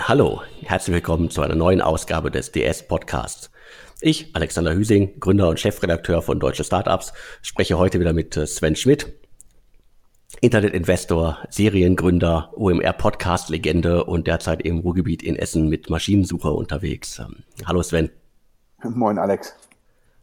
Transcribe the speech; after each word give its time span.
Hallo, 0.00 0.42
herzlich 0.62 0.94
willkommen 0.94 1.28
zu 1.28 1.42
einer 1.42 1.56
neuen 1.56 1.80
Ausgabe 1.80 2.30
des 2.30 2.52
DS 2.52 2.86
Podcasts. 2.86 3.50
Ich, 4.00 4.34
Alexander 4.34 4.74
Hüsing, 4.74 5.18
Gründer 5.18 5.48
und 5.48 5.58
Chefredakteur 5.58 6.22
von 6.22 6.38
Deutsche 6.38 6.62
Startups, 6.62 7.12
spreche 7.42 7.78
heute 7.78 7.98
wieder 7.98 8.12
mit 8.12 8.34
Sven 8.34 8.76
Schmidt, 8.76 9.12
Internetinvestor, 10.40 11.38
Seriengründer, 11.50 12.52
OMR-Podcast-Legende 12.56 14.04
und 14.04 14.28
derzeit 14.28 14.62
im 14.62 14.78
Ruhrgebiet 14.78 15.22
in 15.22 15.36
Essen 15.36 15.68
mit 15.68 15.90
Maschinensucher 15.90 16.54
unterwegs. 16.54 17.20
Hallo 17.66 17.82
Sven. 17.82 18.10
Moin 18.84 19.18
Alex. 19.18 19.56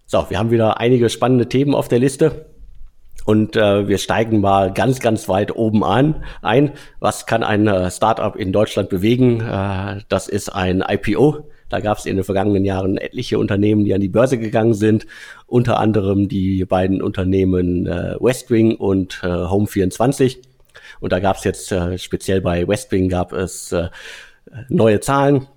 So, 0.06 0.26
wir 0.30 0.40
haben 0.40 0.52
wieder 0.52 0.80
einige 0.80 1.10
spannende 1.10 1.50
Themen 1.50 1.76
auf 1.76 1.90
der 1.90 2.00
Liste. 2.00 2.46
Und 3.26 3.56
äh, 3.56 3.88
wir 3.88 3.98
steigen 3.98 4.40
mal 4.40 4.72
ganz, 4.72 5.00
ganz 5.00 5.28
weit 5.28 5.56
oben 5.56 5.84
an, 5.84 6.24
ein. 6.42 6.72
Was 7.00 7.26
kann 7.26 7.44
ein 7.44 7.68
äh, 7.68 7.90
Startup 7.90 8.36
in 8.36 8.54
Deutschland 8.54 8.90
bewegen? 8.90 9.42
Äh, 9.42 10.02
das 10.08 10.28
ist 10.28 10.50
ein 10.50 10.84
IPO. 10.88 11.50
Da 11.70 11.80
gab 11.80 11.98
es 11.98 12.06
in 12.06 12.16
den 12.16 12.24
vergangenen 12.24 12.64
Jahren 12.64 12.98
etliche 12.98 13.40
Unternehmen, 13.40 13.84
die 13.84 13.96
an 13.96 14.02
die 14.02 14.10
Börse 14.10 14.38
gegangen 14.38 14.76
sind. 14.76 15.08
Unter 15.48 15.80
anderem 15.80 16.30
die 16.30 16.64
beiden 16.66 17.02
Unternehmen 17.02 17.88
äh, 17.88 18.16
Westwing 18.20 18.76
und 18.76 19.20
äh, 19.24 19.28
Home24. 19.28 20.38
Und 21.00 21.12
da 21.12 21.20
gab 21.20 21.38
es 21.38 21.44
jetzt 21.44 21.72
äh, 21.72 21.98
speziell 21.98 22.42
bei 22.42 22.68
Westwing 22.68 23.10
gab 23.10 23.34
es 23.34 23.72
äh, 23.72 23.90
neue 24.70 25.00
Zahlen 25.00 25.48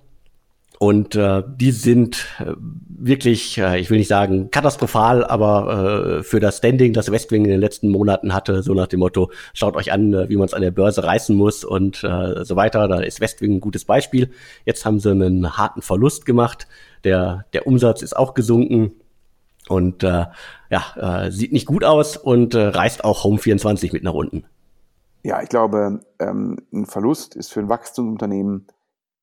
und 0.79 1.13
äh, 1.15 1.43
die 1.45 1.71
sind 1.71 2.25
äh, 2.39 2.53
wirklich, 2.57 3.57
äh, 3.57 3.81
ich 3.81 3.89
will 3.89 3.97
nicht 3.97 4.07
sagen 4.07 4.49
katastrophal, 4.49 5.25
aber 5.25 6.19
äh, 6.19 6.23
für 6.23 6.39
das 6.39 6.59
Standing, 6.59 6.93
das 6.93 7.11
Westwing 7.11 7.43
in 7.43 7.51
den 7.51 7.59
letzten 7.59 7.89
Monaten 7.89 8.33
hatte, 8.33 8.63
so 8.63 8.73
nach 8.73 8.87
dem 8.87 9.01
Motto, 9.01 9.29
schaut 9.53 9.75
euch 9.75 9.91
an, 9.91 10.13
äh, 10.13 10.29
wie 10.29 10.37
man 10.37 10.45
es 10.45 10.53
an 10.53 10.61
der 10.61 10.71
Börse 10.71 11.03
reißen 11.03 11.35
muss 11.35 11.65
und 11.65 12.01
äh, 12.05 12.45
so 12.45 12.55
weiter. 12.55 12.87
Da 12.87 13.01
ist 13.01 13.19
Westwing 13.19 13.55
ein 13.55 13.61
gutes 13.61 13.83
Beispiel. 13.83 14.31
Jetzt 14.65 14.85
haben 14.85 15.01
sie 15.01 15.11
einen 15.11 15.57
harten 15.57 15.81
Verlust 15.81 16.25
gemacht. 16.25 16.65
Der, 17.03 17.43
der 17.51 17.67
Umsatz 17.67 18.01
ist 18.01 18.15
auch 18.15 18.33
gesunken 18.33 18.93
und 19.67 20.03
äh, 20.03 20.27
ja, 20.69 21.25
äh, 21.25 21.29
sieht 21.29 21.51
nicht 21.51 21.65
gut 21.65 21.83
aus 21.83 22.15
und 22.15 22.55
äh, 22.55 22.67
reißt 22.67 23.03
auch 23.03 23.25
Home24 23.25 23.91
mit 23.91 24.03
nach 24.03 24.13
unten. 24.13 24.45
Ja, 25.23 25.41
ich 25.41 25.49
glaube, 25.49 25.99
ähm, 26.19 26.55
ein 26.71 26.85
Verlust 26.85 27.35
ist 27.35 27.51
für 27.51 27.59
ein 27.59 27.67
Wachstumsunternehmen 27.67 28.67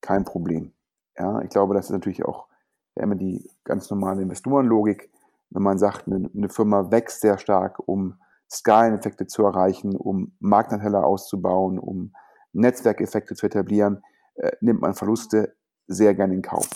kein 0.02 0.27
Problem. 0.27 0.73
Ja, 1.19 1.41
ich 1.42 1.50
glaube, 1.50 1.75
das 1.75 1.86
ist 1.86 1.92
natürlich 1.92 2.25
auch 2.25 2.47
immer 2.95 3.14
die 3.14 3.50
ganz 3.64 3.91
normale 3.91 4.22
Investorenlogik. 4.22 5.11
Wenn 5.50 5.62
man 5.62 5.78
sagt, 5.78 6.06
eine, 6.06 6.31
eine 6.34 6.48
Firma 6.48 6.91
wächst 6.91 7.20
sehr 7.20 7.39
stark, 7.39 7.78
um 7.86 8.19
Skaleneffekte 8.50 9.27
zu 9.27 9.45
erreichen, 9.45 9.97
um 9.97 10.33
Marktanteile 10.41 11.05
auszubauen, 11.05 11.78
um 11.78 12.12
Netzwerkeffekte 12.53 13.34
zu 13.34 13.47
etablieren, 13.47 14.03
äh, 14.36 14.53
nimmt 14.61 14.81
man 14.81 14.95
Verluste 14.95 15.56
sehr 15.86 16.14
gerne 16.14 16.34
in 16.34 16.42
Kauf. 16.42 16.69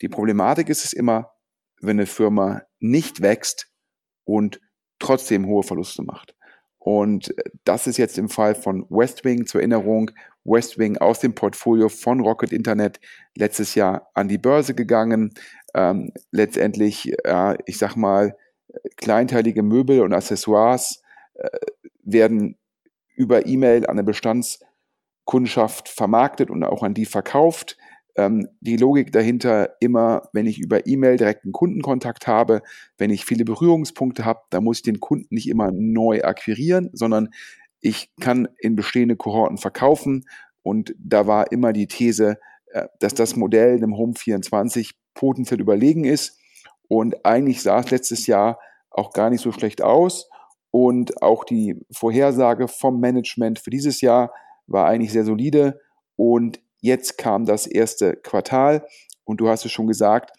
Die 0.00 0.08
Problematik 0.08 0.68
ist 0.68 0.84
es 0.84 0.92
immer, 0.92 1.32
wenn 1.80 1.98
eine 1.98 2.06
Firma 2.06 2.62
nicht 2.80 3.22
wächst 3.22 3.70
und 4.24 4.60
trotzdem 4.98 5.46
hohe 5.46 5.62
Verluste 5.62 6.02
macht. 6.02 6.34
Und 6.78 7.36
äh, 7.38 7.42
das 7.64 7.86
ist 7.86 7.96
jetzt 7.96 8.18
im 8.18 8.28
Fall 8.28 8.54
von 8.54 8.86
Westwing 8.88 9.46
zur 9.46 9.60
Erinnerung. 9.60 10.10
Westwing 10.46 10.98
aus 10.98 11.20
dem 11.20 11.34
Portfolio 11.34 11.88
von 11.88 12.20
Rocket 12.20 12.52
Internet 12.52 13.00
letztes 13.36 13.74
Jahr 13.74 14.10
an 14.14 14.28
die 14.28 14.38
Börse 14.38 14.74
gegangen. 14.74 15.34
Ähm, 15.74 16.12
letztendlich, 16.30 17.12
äh, 17.24 17.56
ich 17.66 17.78
sag 17.78 17.96
mal, 17.96 18.36
kleinteilige 18.96 19.62
Möbel 19.62 20.02
und 20.02 20.12
Accessoires 20.12 21.02
äh, 21.34 21.48
werden 22.02 22.56
über 23.14 23.46
E-Mail 23.46 23.86
an 23.86 23.92
eine 23.92 24.04
Bestandskundschaft 24.04 25.88
vermarktet 25.88 26.50
und 26.50 26.62
auch 26.64 26.82
an 26.82 26.94
die 26.94 27.06
verkauft. 27.06 27.76
Ähm, 28.16 28.48
die 28.60 28.76
Logik 28.76 29.12
dahinter 29.12 29.76
immer, 29.80 30.28
wenn 30.32 30.46
ich 30.46 30.58
über 30.58 30.86
E-Mail 30.86 31.16
direkten 31.16 31.52
Kundenkontakt 31.52 32.26
habe, 32.26 32.62
wenn 32.96 33.10
ich 33.10 33.24
viele 33.24 33.44
Berührungspunkte 33.44 34.24
habe, 34.24 34.40
da 34.50 34.60
muss 34.60 34.78
ich 34.78 34.82
den 34.82 35.00
Kunden 35.00 35.34
nicht 35.34 35.48
immer 35.48 35.70
neu 35.72 36.22
akquirieren, 36.22 36.90
sondern 36.92 37.30
ich 37.80 38.10
kann 38.20 38.48
in 38.58 38.74
bestehende 38.74 39.16
Kohorten 39.16 39.58
verkaufen. 39.58 40.24
Und 40.66 40.94
da 40.98 41.26
war 41.26 41.52
immer 41.52 41.72
die 41.72 41.86
These, 41.86 42.38
äh, 42.72 42.86
dass 43.00 43.14
das 43.14 43.36
Modell 43.36 43.78
dem 43.78 43.96
Home 43.96 44.14
24 44.16 44.94
potenziell 45.14 45.60
überlegen 45.60 46.04
ist. 46.04 46.38
Und 46.88 47.24
eigentlich 47.24 47.62
sah 47.62 47.80
es 47.80 47.90
letztes 47.90 48.26
Jahr 48.26 48.58
auch 48.90 49.12
gar 49.12 49.30
nicht 49.30 49.42
so 49.42 49.52
schlecht 49.52 49.82
aus. 49.82 50.28
Und 50.70 51.22
auch 51.22 51.44
die 51.44 51.80
Vorhersage 51.90 52.68
vom 52.68 53.00
Management 53.00 53.58
für 53.58 53.70
dieses 53.70 54.00
Jahr 54.00 54.32
war 54.66 54.86
eigentlich 54.86 55.12
sehr 55.12 55.24
solide. 55.24 55.80
Und 56.16 56.60
Jetzt 56.86 57.18
kam 57.18 57.46
das 57.46 57.66
erste 57.66 58.14
Quartal 58.14 58.86
und 59.24 59.40
du 59.40 59.48
hast 59.48 59.64
es 59.64 59.72
schon 59.72 59.88
gesagt, 59.88 60.30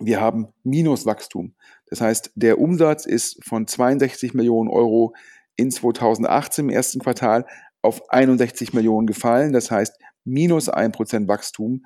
wir 0.00 0.20
haben 0.20 0.48
Minuswachstum. 0.64 1.54
Das 1.86 2.02
heißt, 2.02 2.32
der 2.34 2.58
Umsatz 2.58 3.06
ist 3.06 3.42
von 3.42 3.66
62 3.66 4.34
Millionen 4.34 4.68
Euro 4.68 5.14
in 5.56 5.70
2018 5.70 6.66
im 6.66 6.70
ersten 6.70 6.98
Quartal 7.00 7.46
auf 7.86 8.10
61 8.10 8.72
Millionen 8.72 9.06
gefallen. 9.06 9.52
Das 9.52 9.70
heißt, 9.70 9.94
minus 10.24 10.68
ein 10.68 10.92
Prozent 10.92 11.28
Wachstum. 11.28 11.84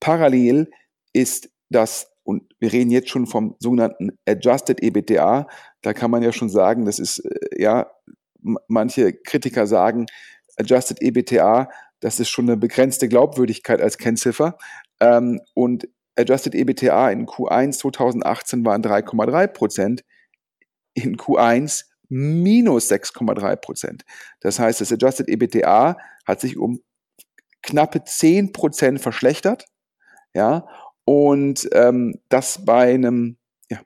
Parallel 0.00 0.70
ist 1.12 1.50
das, 1.70 2.10
und 2.24 2.42
wir 2.58 2.72
reden 2.72 2.90
jetzt 2.90 3.10
schon 3.10 3.26
vom 3.26 3.56
sogenannten 3.58 4.18
Adjusted 4.26 4.82
EBITDA, 4.82 5.46
da 5.82 5.92
kann 5.92 6.10
man 6.10 6.22
ja 6.22 6.32
schon 6.32 6.48
sagen, 6.48 6.84
das 6.86 6.98
ist, 6.98 7.18
äh, 7.20 7.62
ja, 7.62 7.90
manche 8.66 9.12
Kritiker 9.12 9.66
sagen, 9.66 10.06
Adjusted 10.56 11.00
EBITDA 11.00 11.68
das 12.02 12.18
ist 12.18 12.30
schon 12.30 12.48
eine 12.48 12.56
begrenzte 12.56 13.08
Glaubwürdigkeit 13.08 13.80
als 13.80 13.96
Kennziffer. 13.96 14.58
Ähm, 15.00 15.40
und 15.54 15.88
Adjusted 16.16 16.54
EBTA 16.54 17.10
in 17.10 17.26
Q1 17.26 17.78
2018 17.78 18.64
waren 18.66 18.82
3,3 18.82 19.46
Prozent, 19.46 20.04
in 20.94 21.16
Q1 21.16 21.84
minus 22.12 22.90
6,3 22.90 23.56
Prozent. 23.56 24.04
Das 24.40 24.58
heißt, 24.58 24.82
das 24.82 24.92
Adjusted 24.92 25.28
EBTA 25.28 25.96
hat 26.26 26.40
sich 26.40 26.58
um 26.58 26.80
knappe 27.62 28.04
10 28.04 28.52
Prozent 28.52 29.00
verschlechtert. 29.00 29.64
Ja, 30.34 30.66
und 31.04 31.68
ähm, 31.72 32.14
das 32.28 32.64
bei 32.64 32.92
einem 32.92 33.38
ja, 33.70 33.80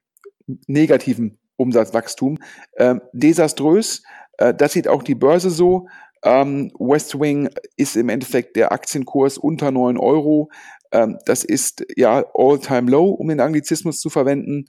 negativen 0.66 1.38
Umsatzwachstum. 1.56 2.38
Ähm, 2.76 3.00
desaströs. 3.12 4.02
Äh, 4.38 4.54
das 4.54 4.72
sieht 4.72 4.88
auch 4.88 5.04
die 5.04 5.14
Börse 5.14 5.50
so. 5.50 5.86
Ähm, 6.24 6.72
West 6.78 7.18
Wing 7.18 7.48
ist 7.76 7.96
im 7.96 8.08
Endeffekt 8.08 8.56
der 8.56 8.72
Aktienkurs 8.72 9.38
unter 9.38 9.70
9 9.70 9.98
Euro. 9.98 10.50
Ähm, 10.90 11.18
das 11.26 11.44
ist 11.44 11.86
ja 11.96 12.24
all-time 12.34 12.90
low, 12.90 13.10
um 13.10 13.28
den 13.28 13.40
Anglizismus 13.40 14.00
zu 14.00 14.10
verwenden. 14.10 14.66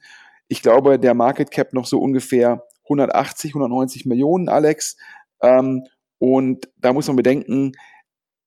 Ich 0.48 0.62
glaube, 0.62 1.00
der 1.00 1.16
Market 1.16 1.50
Cap 1.50 1.74
noch 1.74 1.88
so 1.88 2.00
ungefähr 2.00 2.64
180, 2.90 3.52
190 3.52 4.06
Millionen, 4.06 4.50
Alex. 4.50 4.98
Ähm, 5.42 5.84
und 6.20 6.70
da 6.78 6.94
muss 6.94 7.08
man 7.08 7.16
bedenken, 7.16 7.74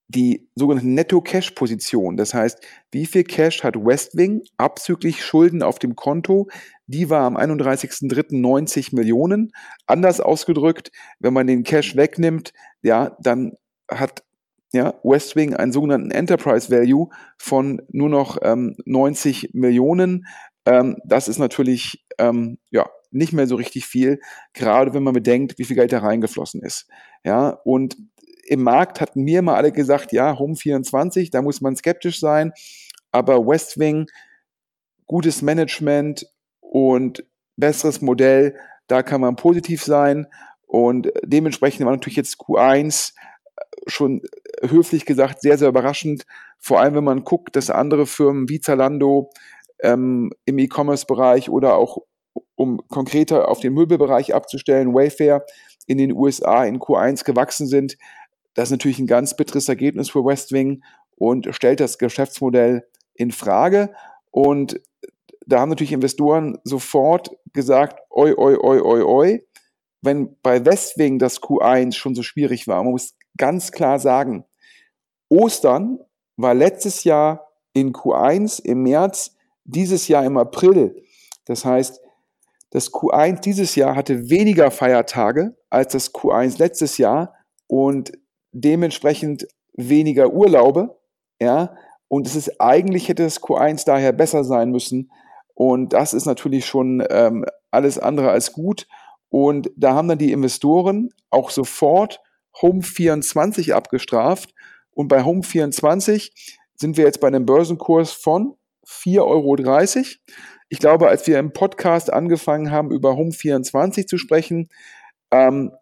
die 0.09 0.49
sogenannte 0.57 0.89
Netto-Cash-Position. 0.89 2.17
Das 2.17 2.35
heißt, 2.35 2.59
wie 2.91 3.07
viel 3.07 3.23
Cash 3.23 3.63
hat 3.63 3.77
Westwing 3.77 4.43
abzüglich 4.57 5.25
Schulden 5.25 5.63
auf 5.63 5.79
dem 5.79 5.95
Konto? 5.95 6.49
Die 6.87 7.09
war 7.11 7.23
am 7.23 7.37
31.03. 7.37 8.37
90 8.37 8.93
Millionen. 8.93 9.53
Anders 9.87 10.21
ausgedrückt, 10.21 10.91
wenn 11.21 11.33
man 11.33 11.47
den 11.47 11.63
Cash 11.63 11.95
wegnimmt, 11.95 12.53
ja, 12.83 13.17
dann 13.21 13.53
hat 13.89 14.25
ja, 14.73 14.95
Westwing 15.03 15.55
einen 15.55 15.73
sogenannten 15.73 16.11
Enterprise 16.11 16.71
Value 16.71 17.09
von 17.39 17.83
nur 17.91 18.09
noch 18.09 18.39
ähm, 18.43 18.77
90 18.85 19.51
Millionen. 19.53 20.27
Ähm, 20.65 20.97
das 21.05 21.29
ist 21.29 21.39
natürlich 21.39 22.05
ähm, 22.19 22.59
ja, 22.71 22.89
nicht 23.11 23.33
mehr 23.33 23.47
so 23.47 23.57
richtig 23.57 23.87
viel, 23.87 24.21
gerade 24.53 24.95
wenn 24.95 25.03
man 25.03 25.15
bedenkt, 25.15 25.59
wie 25.59 25.65
viel 25.65 25.77
Geld 25.77 25.93
da 25.93 26.01
reingeflossen 26.01 26.63
ist. 26.63 26.87
Ja, 27.25 27.51
und 27.65 27.97
im 28.45 28.63
Markt 28.63 29.01
hatten 29.01 29.23
mir 29.23 29.43
mal 29.43 29.57
alle 29.57 29.73
gesagt, 29.73 30.13
ja, 30.13 30.39
Home 30.39 30.57
24, 30.57 31.31
da 31.31 31.43
muss 31.43 31.61
man 31.61 31.77
skeptisch 31.77 32.21
sein, 32.21 32.53
aber 33.13 33.47
Westwing, 33.47 34.07
gutes 35.07 35.43
Management 35.43 36.27
und 36.61 37.25
besseres 37.57 38.01
Modell, 38.01 38.57
da 38.87 39.03
kann 39.03 39.21
man 39.21 39.37
positiv 39.37 39.85
sein 39.85 40.27
und 40.67 41.13
dementsprechend 41.25 41.85
war 41.85 41.93
natürlich 41.93 42.17
jetzt 42.17 42.41
Q1 42.41 43.13
schon 43.87 44.23
höflich 44.63 45.05
gesagt 45.05 45.43
sehr, 45.43 45.59
sehr 45.59 45.69
überraschend, 45.69 46.27
vor 46.59 46.81
allem 46.81 46.95
wenn 46.95 47.05
man 47.05 47.25
guckt, 47.25 47.57
dass 47.57 47.71
andere 47.71 48.07
Firmen 48.07 48.49
wie 48.49 48.61
Zalando 48.61 49.31
ähm, 49.81 50.33
im 50.45 50.59
E-Commerce-Bereich 50.59 51.51
oder 51.51 51.77
auch 51.77 51.99
um 52.61 52.87
konkreter 52.89 53.49
auf 53.49 53.61
den 53.61 53.73
Möbelbereich 53.73 54.35
abzustellen, 54.35 54.93
Wayfair 54.93 55.47
in 55.87 55.97
den 55.97 56.13
USA 56.13 56.63
in 56.67 56.79
Q1 56.79 57.25
gewachsen 57.25 57.67
sind. 57.67 57.97
Das 58.53 58.65
ist 58.69 58.73
natürlich 58.73 58.99
ein 58.99 59.07
ganz 59.07 59.35
bitteres 59.35 59.67
Ergebnis 59.71 60.11
für 60.11 60.27
Westwing 60.27 60.85
und 61.17 61.49
stellt 61.55 61.81
das 61.81 61.97
Geschäftsmodell 61.97 62.87
in 63.15 63.31
Frage. 63.31 63.95
Und 64.31 64.79
da 65.47 65.61
haben 65.61 65.71
natürlich 65.71 65.93
Investoren 65.93 66.59
sofort 66.63 67.31
gesagt, 67.55 67.99
oi, 68.11 68.35
oi, 68.37 68.57
oi, 68.57 68.81
oi, 68.83 69.03
oi. 69.05 69.47
Wenn 70.03 70.37
bei 70.43 70.63
Westwing 70.63 71.19
das 71.19 71.41
Q1 71.41 71.95
schon 71.95 72.15
so 72.15 72.23
schwierig 72.23 72.69
war, 72.69 72.85
man 72.85 72.93
muss 72.93 73.17
ganz 73.39 73.73
klar 73.73 73.99
sagen, 73.99 74.45
Ostern 75.31 75.99
war 76.37 76.53
letztes 76.53 77.05
Jahr 77.05 77.49
in 77.73 77.95
Q1 77.95 78.63
im 78.63 78.83
März, 78.83 79.35
dieses 79.65 80.09
Jahr 80.09 80.27
im 80.27 80.37
April. 80.37 81.03
Das 81.47 81.65
heißt, 81.65 82.01
das 82.71 82.93
Q1 82.93 83.41
dieses 83.41 83.75
Jahr 83.75 83.97
hatte 83.97 84.31
weniger 84.31 84.71
Feiertage 84.71 85.57
als 85.71 85.93
das 85.93 86.15
Q1 86.15 86.59
letztes 86.59 86.99
Jahr 86.99 87.35
und 87.67 88.13
dementsprechend 88.53 89.47
weniger 89.75 90.33
Urlaube. 90.33 90.97
Ja, 91.41 91.75
und 92.09 92.27
es 92.27 92.37
ist 92.37 92.61
eigentlich 92.61 93.09
hätte 93.09 93.25
das 93.25 93.41
Q1 93.41 93.85
daher 93.87 94.13
besser 94.13 94.45
sein 94.45 94.71
müssen. 94.71 95.11
Und 95.55 95.93
das 95.93 96.15
ist 96.15 96.27
natürlich 96.27 96.67
schon 96.67 97.05
ähm, 97.11 97.45
alles 97.71 97.99
andere 97.99 98.31
als 98.31 98.53
gut. 98.53 98.87
Und 99.29 99.71
da 99.77 99.95
haben 99.95 100.09
dann 100.09 100.19
die 100.19 100.33
Investoren 100.33 101.11
auch 101.31 101.51
sofort 101.51 102.21
Home 102.63 102.83
24 102.83 103.75
abgestraft. 103.75 104.55
Und 104.93 105.09
bei 105.09 105.25
Home 105.25 105.43
24 105.43 106.59
sind 106.75 106.97
wir 106.97 107.05
jetzt 107.05 107.21
bei 107.21 107.29
einem 107.29 107.47
Börsenkurs 107.47 108.13
von 108.13 108.57
4,30 108.87 109.21
Euro. 109.21 109.57
Ich 110.71 110.79
glaube, 110.79 111.09
als 111.09 111.27
wir 111.27 111.39
im 111.41 111.53
Podcast 111.53 112.13
angefangen 112.13 112.71
haben, 112.71 112.93
über 112.93 113.17
Home 113.17 113.33
24 113.33 114.07
zu 114.07 114.19
sprechen, 114.19 114.69
ähm, 115.33 115.73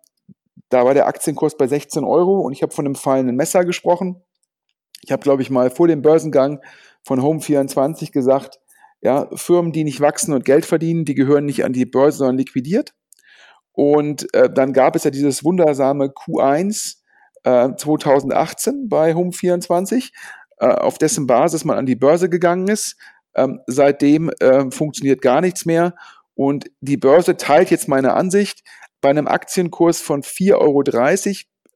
da 0.70 0.84
war 0.86 0.94
der 0.94 1.06
Aktienkurs 1.06 1.58
bei 1.58 1.66
16 1.66 2.04
Euro 2.04 2.40
und 2.40 2.52
ich 2.52 2.62
habe 2.62 2.74
von 2.74 2.86
einem 2.86 2.94
fallenden 2.94 3.36
Messer 3.36 3.66
gesprochen. 3.66 4.22
Ich 5.02 5.12
habe, 5.12 5.22
glaube 5.22 5.42
ich, 5.42 5.50
mal 5.50 5.70
vor 5.70 5.88
dem 5.88 6.00
Börsengang 6.00 6.60
von 7.04 7.22
Home 7.22 7.40
24 7.40 8.12
gesagt, 8.12 8.60
ja, 9.02 9.28
Firmen, 9.34 9.72
die 9.72 9.84
nicht 9.84 10.00
wachsen 10.00 10.32
und 10.32 10.46
Geld 10.46 10.64
verdienen, 10.64 11.04
die 11.04 11.14
gehören 11.14 11.44
nicht 11.44 11.64
an 11.66 11.74
die 11.74 11.86
Börse, 11.86 12.18
sondern 12.18 12.38
liquidiert. 12.38 12.94
Und 13.72 14.32
äh, 14.34 14.50
dann 14.50 14.72
gab 14.72 14.96
es 14.96 15.04
ja 15.04 15.10
dieses 15.10 15.44
wundersame 15.44 16.06
Q1 16.06 16.96
äh, 17.44 17.74
2018 17.76 18.88
bei 18.88 19.12
Home24, 19.12 20.12
äh, 20.58 20.66
auf 20.66 20.96
dessen 20.96 21.26
Basis 21.26 21.66
man 21.66 21.76
an 21.76 21.86
die 21.86 21.94
Börse 21.94 22.30
gegangen 22.30 22.68
ist. 22.68 22.96
Ähm, 23.38 23.60
seitdem 23.66 24.30
äh, 24.40 24.70
funktioniert 24.70 25.22
gar 25.22 25.40
nichts 25.40 25.64
mehr. 25.64 25.94
Und 26.34 26.70
die 26.80 26.96
Börse 26.96 27.36
teilt 27.36 27.70
jetzt 27.70 27.88
meine 27.88 28.14
Ansicht. 28.14 28.62
Bei 29.00 29.10
einem 29.10 29.28
Aktienkurs 29.28 30.00
von 30.00 30.22
4,30 30.22 30.54
Euro 30.56 30.82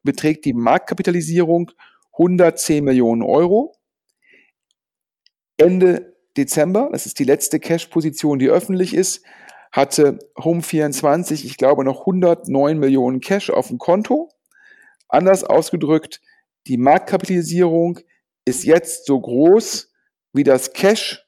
beträgt 0.03 0.44
die 0.44 0.55
Marktkapitalisierung 0.55 1.70
110 2.12 2.85
Millionen 2.85 3.23
Euro. 3.23 3.76
Ende 5.56 6.17
Dezember, 6.37 6.88
das 6.91 7.06
ist 7.06 7.19
die 7.19 7.25
letzte 7.25 7.61
Cash-Position, 7.61 8.38
die 8.38 8.49
öffentlich 8.49 8.94
ist, 8.94 9.25
hatte 9.70 10.19
Home24, 10.37 11.44
ich 11.44 11.56
glaube, 11.56 11.85
noch 11.85 12.00
109 12.00 12.79
Millionen 12.79 13.20
Cash 13.20 13.50
auf 13.50 13.69
dem 13.69 13.79
Konto. 13.79 14.31
Anders 15.09 15.44
ausgedrückt, 15.44 16.20
die 16.67 16.76
Marktkapitalisierung 16.76 18.00
ist 18.44 18.64
jetzt 18.64 19.06
so 19.06 19.20
groß 19.20 19.93
wie 20.32 20.44
das 20.44 20.73
Cash 20.73 21.26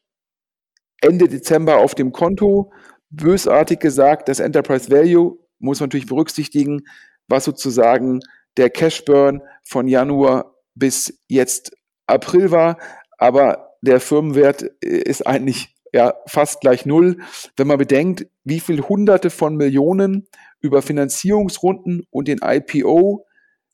Ende 1.05 1.29
Dezember 1.29 1.79
auf 1.79 1.95
dem 1.95 2.13
Konto. 2.13 2.73
Bösartig 3.11 3.81
gesagt, 3.81 4.29
das 4.29 4.41
Enterprise 4.41 4.91
Value 4.91 5.39
muss 5.59 5.81
man 5.81 5.89
natürlich 5.89 6.07
berücksichtigen, 6.07 6.83
was 7.29 7.45
sozusagen 7.45 8.21
der 8.57 8.71
Cash 8.71 9.05
Burn 9.05 9.43
von 9.63 9.89
Januar 9.89 10.55
bis 10.75 11.21
jetzt 11.29 11.77
April 12.07 12.51
war. 12.51 12.79
Aber 13.19 13.77
der 13.83 14.01
Firmenwert 14.01 14.63
ist 14.81 15.27
eigentlich 15.27 15.75
ja 15.93 16.15
fast 16.27 16.61
gleich 16.61 16.87
null, 16.87 17.19
wenn 17.57 17.69
man 17.69 17.79
bedenkt, 17.79 18.27
wie 18.43 18.61
viel 18.61 18.81
Hunderte 18.83 19.31
von 19.31 19.57
Millionen 19.57 20.27
über 20.61 20.83
Finanzierungsrunden 20.83 22.07
und 22.11 22.27
den 22.27 22.41
IPO 22.43 23.27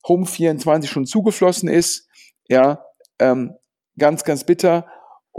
Home 0.07 0.27
24 0.27 0.91
schon 0.91 1.07
zugeflossen 1.07 1.69
ist. 1.69 2.09
Ja, 2.49 2.85
ähm, 3.19 3.55
ganz, 3.99 4.25
ganz 4.25 4.45
bitter. 4.45 4.87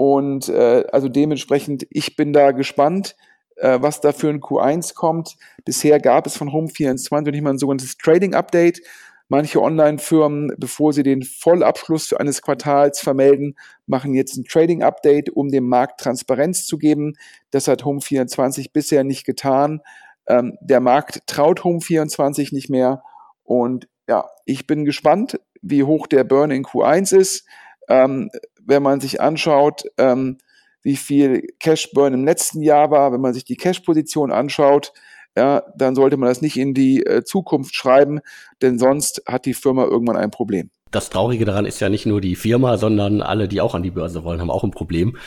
Und 0.01 0.49
äh, 0.49 0.83
also 0.91 1.09
dementsprechend, 1.09 1.85
ich 1.91 2.15
bin 2.15 2.33
da 2.33 2.53
gespannt, 2.53 3.15
äh, 3.57 3.77
was 3.83 4.01
da 4.01 4.13
für 4.13 4.29
ein 4.29 4.41
Q1 4.41 4.95
kommt. 4.95 5.35
Bisher 5.63 5.99
gab 5.99 6.25
es 6.25 6.35
von 6.35 6.51
Home 6.51 6.69
24 6.69 7.31
nicht 7.31 7.43
mal 7.43 7.51
ein 7.51 7.59
sogenanntes 7.59 7.97
Trading 7.97 8.33
Update. 8.33 8.81
Manche 9.27 9.61
Online-Firmen, 9.61 10.55
bevor 10.57 10.91
sie 10.91 11.03
den 11.03 11.21
Vollabschluss 11.21 12.13
eines 12.13 12.41
Quartals 12.41 12.99
vermelden, 12.99 13.55
machen 13.85 14.15
jetzt 14.15 14.37
ein 14.37 14.45
Trading-Update, 14.45 15.29
um 15.29 15.49
dem 15.49 15.69
Markt 15.69 15.99
Transparenz 15.99 16.65
zu 16.65 16.79
geben. 16.79 17.13
Das 17.51 17.67
hat 17.67 17.83
Home24 17.83 18.71
bisher 18.73 19.03
nicht 19.03 19.23
getan. 19.23 19.81
Ähm, 20.25 20.57
der 20.61 20.79
Markt 20.79 21.27
traut 21.27 21.59
Home24 21.59 22.55
nicht 22.55 22.71
mehr. 22.71 23.03
Und 23.43 23.87
ja, 24.09 24.25
ich 24.45 24.65
bin 24.65 24.83
gespannt, 24.83 25.39
wie 25.61 25.83
hoch 25.83 26.07
der 26.07 26.23
Burn 26.23 26.49
in 26.49 26.63
Q1 26.63 27.15
ist. 27.15 27.45
Ähm, 27.91 28.29
wenn 28.65 28.81
man 28.81 29.01
sich 29.01 29.19
anschaut, 29.19 29.83
ähm, 29.97 30.37
wie 30.81 30.95
viel 30.95 31.45
Cash 31.59 31.91
Burn 31.91 32.13
im 32.13 32.23
letzten 32.23 32.61
Jahr 32.61 32.89
war, 32.89 33.11
wenn 33.11 33.21
man 33.21 33.33
sich 33.33 33.43
die 33.43 33.57
Cash-Position 33.57 34.31
anschaut, 34.31 34.93
ja, 35.37 35.63
dann 35.75 35.95
sollte 35.95 36.17
man 36.17 36.29
das 36.29 36.41
nicht 36.41 36.57
in 36.57 36.73
die 36.73 37.05
äh, 37.05 37.23
Zukunft 37.23 37.75
schreiben, 37.75 38.19
denn 38.61 38.79
sonst 38.79 39.23
hat 39.27 39.45
die 39.45 39.53
Firma 39.53 39.83
irgendwann 39.83 40.17
ein 40.17 40.31
Problem. 40.31 40.69
Das 40.91 41.09
Traurige 41.09 41.45
daran 41.45 41.65
ist 41.65 41.79
ja 41.79 41.89
nicht 41.89 42.05
nur 42.05 42.21
die 42.21 42.35
Firma, 42.35 42.77
sondern 42.77 43.21
alle, 43.21 43.47
die 43.47 43.61
auch 43.61 43.75
an 43.75 43.83
die 43.83 43.91
Börse 43.91 44.23
wollen, 44.23 44.41
haben 44.41 44.51
auch 44.51 44.63
ein 44.63 44.71
Problem, 44.71 45.17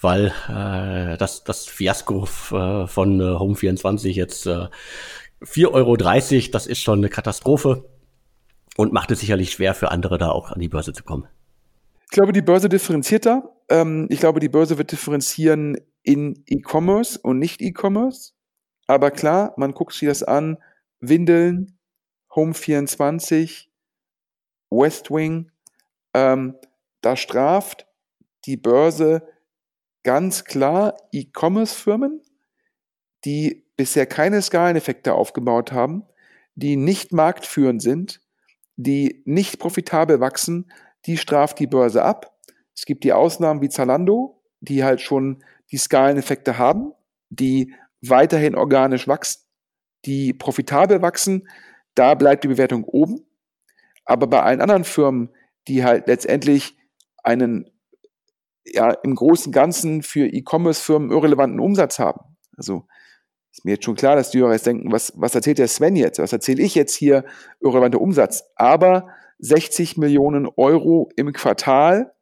weil 0.00 0.32
äh, 0.48 1.16
das, 1.16 1.44
das 1.44 1.66
Fiasko 1.66 2.24
äh, 2.24 2.86
von 2.86 3.20
äh, 3.20 3.24
Home24 3.24 4.08
jetzt 4.08 4.46
äh, 4.46 4.68
4,30 5.42 5.72
Euro, 5.72 5.96
das 5.96 6.66
ist 6.66 6.80
schon 6.80 6.98
eine 6.98 7.08
Katastrophe 7.08 7.84
und 8.76 8.92
macht 8.92 9.10
es 9.10 9.20
sicherlich 9.20 9.52
schwer 9.52 9.74
für 9.74 9.90
andere 9.90 10.18
da 10.18 10.30
auch 10.30 10.50
an 10.50 10.60
die 10.60 10.68
Börse 10.68 10.92
zu 10.92 11.02
kommen. 11.02 11.26
Ich 12.06 12.12
glaube, 12.12 12.32
die 12.32 12.42
Börse 12.42 12.68
differenziert 12.68 13.26
da. 13.26 13.56
Ähm, 13.68 14.06
ich 14.10 14.20
glaube, 14.20 14.40
die 14.40 14.48
Börse 14.48 14.78
wird 14.78 14.92
differenzieren 14.92 15.76
in 16.02 16.42
E-Commerce 16.46 17.18
und 17.20 17.38
nicht 17.38 17.60
E-Commerce. 17.60 18.32
Aber 18.86 19.10
klar, 19.10 19.54
man 19.56 19.72
guckt 19.72 19.92
sich 19.92 20.08
das 20.08 20.22
an, 20.22 20.58
Windeln, 21.00 21.78
Home 22.34 22.54
24, 22.54 23.70
West 24.70 25.10
Wing, 25.10 25.50
ähm, 26.14 26.56
da 27.00 27.16
straft 27.16 27.86
die 28.46 28.56
Börse 28.56 29.26
ganz 30.02 30.44
klar 30.44 30.96
E-Commerce-Firmen, 31.12 32.22
die 33.24 33.66
bisher 33.76 34.06
keine 34.06 34.40
Skaleneffekte 34.40 35.14
aufgebaut 35.14 35.72
haben, 35.72 36.04
die 36.54 36.76
nicht 36.76 37.12
marktführend 37.12 37.82
sind, 37.82 38.20
die 38.76 39.22
nicht 39.26 39.58
profitabel 39.58 40.20
wachsen, 40.20 40.70
die 41.06 41.16
straft 41.16 41.58
die 41.58 41.66
Börse 41.66 42.02
ab. 42.02 42.36
Es 42.74 42.84
gibt 42.84 43.04
die 43.04 43.12
Ausnahmen 43.12 43.60
wie 43.62 43.68
Zalando, 43.68 44.42
die 44.60 44.84
halt 44.84 45.00
schon 45.00 45.42
die 45.70 45.78
Skaleneffekte 45.78 46.58
haben, 46.58 46.92
die 47.30 47.74
weiterhin 48.02 48.54
organisch 48.54 49.08
wachsen, 49.08 49.42
die 50.04 50.32
profitabel 50.32 51.02
wachsen, 51.02 51.48
da 51.94 52.14
bleibt 52.14 52.44
die 52.44 52.48
Bewertung 52.48 52.84
oben. 52.84 53.24
Aber 54.04 54.26
bei 54.26 54.42
allen 54.42 54.60
anderen 54.60 54.84
Firmen, 54.84 55.30
die 55.66 55.84
halt 55.84 56.06
letztendlich 56.06 56.76
einen 57.24 57.70
ja 58.64 58.90
im 58.90 59.14
großen 59.14 59.52
Ganzen 59.52 60.02
für 60.02 60.26
E-Commerce-Firmen 60.26 61.10
irrelevanten 61.10 61.60
Umsatz 61.60 61.98
haben. 61.98 62.36
Also 62.56 62.86
ist 63.52 63.64
mir 63.64 63.72
jetzt 63.72 63.84
schon 63.84 63.96
klar, 63.96 64.16
dass 64.16 64.30
die 64.30 64.38
Hörer 64.38 64.52
jetzt 64.52 64.66
denken, 64.66 64.92
was, 64.92 65.12
was 65.16 65.34
erzählt 65.34 65.58
der 65.58 65.68
Sven 65.68 65.96
jetzt? 65.96 66.18
Was 66.18 66.32
erzähle 66.32 66.62
ich 66.62 66.74
jetzt 66.74 66.94
hier 66.94 67.24
irrelevanter 67.60 68.00
Umsatz? 68.00 68.44
Aber 68.54 69.08
60 69.38 69.96
Millionen 69.96 70.46
Euro 70.56 71.10
im 71.16 71.32
Quartal 71.32 72.14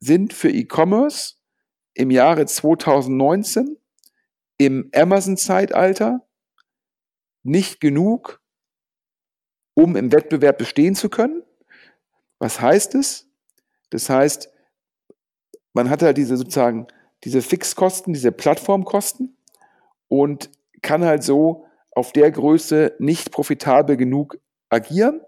sind 0.00 0.32
für 0.32 0.50
E-Commerce 0.50 1.34
im 1.94 2.10
Jahre 2.10 2.46
2019 2.46 3.78
im 4.58 4.90
Amazon-Zeitalter 4.94 6.26
nicht 7.42 7.80
genug, 7.80 8.42
um 9.74 9.96
im 9.96 10.12
Wettbewerb 10.12 10.58
bestehen 10.58 10.94
zu 10.94 11.08
können. 11.08 11.42
Was 12.38 12.60
heißt 12.60 12.94
es? 12.94 13.28
Das 13.90 14.08
heißt, 14.08 14.50
man 15.72 15.90
hat 15.90 16.02
halt 16.02 16.16
diese 16.16 16.36
sozusagen 16.36 16.86
diese 17.24 17.42
Fixkosten, 17.42 18.12
diese 18.12 18.32
Plattformkosten 18.32 19.36
und 20.08 20.50
kann 20.82 21.04
halt 21.04 21.22
so 21.22 21.66
auf 21.90 22.12
der 22.12 22.30
Größe 22.30 22.94
nicht 22.98 23.30
profitabel 23.32 23.96
genug 23.96 24.38
agieren. 24.68 25.20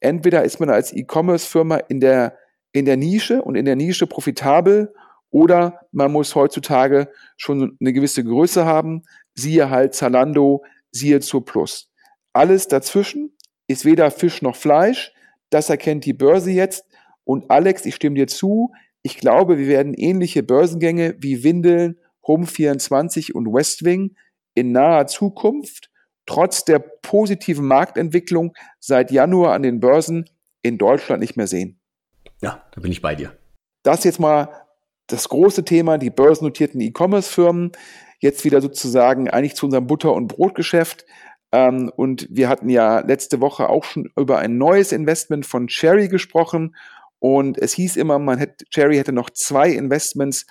Entweder 0.00 0.44
ist 0.44 0.60
man 0.60 0.70
als 0.70 0.92
E-Commerce-Firma 0.92 1.76
in 1.76 2.00
der, 2.00 2.36
in 2.72 2.84
der 2.84 2.96
Nische 2.96 3.42
und 3.42 3.54
in 3.54 3.64
der 3.64 3.76
Nische 3.76 4.06
profitabel 4.06 4.92
oder 5.30 5.80
man 5.92 6.10
muss 6.12 6.34
heutzutage 6.34 7.08
schon 7.36 7.76
eine 7.80 7.92
gewisse 7.92 8.24
Größe 8.24 8.64
haben, 8.64 9.02
siehe 9.34 9.70
halt 9.70 9.94
Zalando, 9.94 10.64
siehe 10.90 11.20
zur 11.20 11.44
Plus. 11.44 11.92
Alles 12.32 12.68
dazwischen 12.68 13.36
ist 13.68 13.84
weder 13.84 14.10
Fisch 14.10 14.42
noch 14.42 14.56
Fleisch, 14.56 15.12
das 15.50 15.70
erkennt 15.70 16.04
die 16.04 16.12
Börse 16.12 16.50
jetzt. 16.50 16.84
Und 17.24 17.50
Alex, 17.50 17.84
ich 17.84 17.94
stimme 17.94 18.16
dir 18.16 18.26
zu, 18.26 18.72
ich 19.02 19.18
glaube, 19.18 19.58
wir 19.58 19.68
werden 19.68 19.94
ähnliche 19.94 20.42
Börsengänge 20.42 21.16
wie 21.18 21.44
Windeln, 21.44 21.98
Home24 22.24 23.32
und 23.32 23.46
Westwing 23.46 24.16
in 24.54 24.72
naher 24.72 25.06
Zukunft 25.06 25.89
trotz 26.30 26.64
der 26.64 26.78
positiven 26.78 27.66
Marktentwicklung 27.66 28.54
seit 28.78 29.10
Januar 29.10 29.52
an 29.52 29.64
den 29.64 29.80
Börsen 29.80 30.30
in 30.62 30.78
Deutschland 30.78 31.20
nicht 31.20 31.36
mehr 31.36 31.48
sehen. 31.48 31.80
Ja, 32.40 32.64
da 32.70 32.80
bin 32.80 32.92
ich 32.92 33.02
bei 33.02 33.16
dir. 33.16 33.36
das 33.82 34.04
jetzt 34.04 34.20
mal 34.20 34.48
das 35.08 35.28
große 35.28 35.64
Thema, 35.64 35.98
die 35.98 36.10
börsennotierten 36.10 36.80
E-Commerce-Firmen, 36.80 37.72
jetzt 38.20 38.44
wieder 38.44 38.60
sozusagen 38.60 39.28
eigentlich 39.28 39.56
zu 39.56 39.66
unserem 39.66 39.88
Butter- 39.88 40.12
und 40.12 40.28
Brotgeschäft. 40.28 41.04
Ähm, 41.50 41.90
und 41.96 42.28
wir 42.30 42.48
hatten 42.48 42.68
ja 42.68 43.00
letzte 43.00 43.40
Woche 43.40 43.68
auch 43.68 43.82
schon 43.82 44.08
über 44.16 44.38
ein 44.38 44.56
neues 44.56 44.92
Investment 44.92 45.46
von 45.46 45.66
Cherry 45.66 46.06
gesprochen. 46.06 46.76
Und 47.18 47.58
es 47.58 47.72
hieß 47.72 47.96
immer, 47.96 48.20
man 48.20 48.38
hätte, 48.38 48.64
Cherry 48.66 48.98
hätte 48.98 49.12
noch 49.12 49.30
zwei 49.30 49.70
Investments 49.70 50.46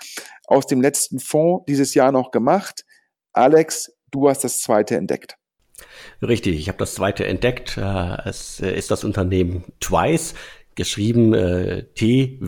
aus 0.45 0.67
dem 0.67 0.81
letzten 0.81 1.19
Fonds 1.19 1.63
dieses 1.69 1.93
Jahr 1.93 2.11
noch 2.11 2.31
gemacht. 2.31 2.85
Alex, 3.31 3.93
du 4.11 4.27
hast 4.27 4.43
das 4.43 4.59
zweite 4.59 4.97
entdeckt. 4.97 5.38
Richtig, 6.21 6.59
ich 6.59 6.67
habe 6.67 6.77
das 6.77 6.95
zweite 6.95 7.25
entdeckt. 7.25 7.77
Äh, 7.77 8.17
es 8.25 8.59
ist 8.59 8.91
das 8.91 9.03
Unternehmen 9.03 9.63
Twice, 9.79 10.35
geschrieben 10.75 11.33
äh, 11.33 11.83
T-W-A-I-C-E. 11.95 12.45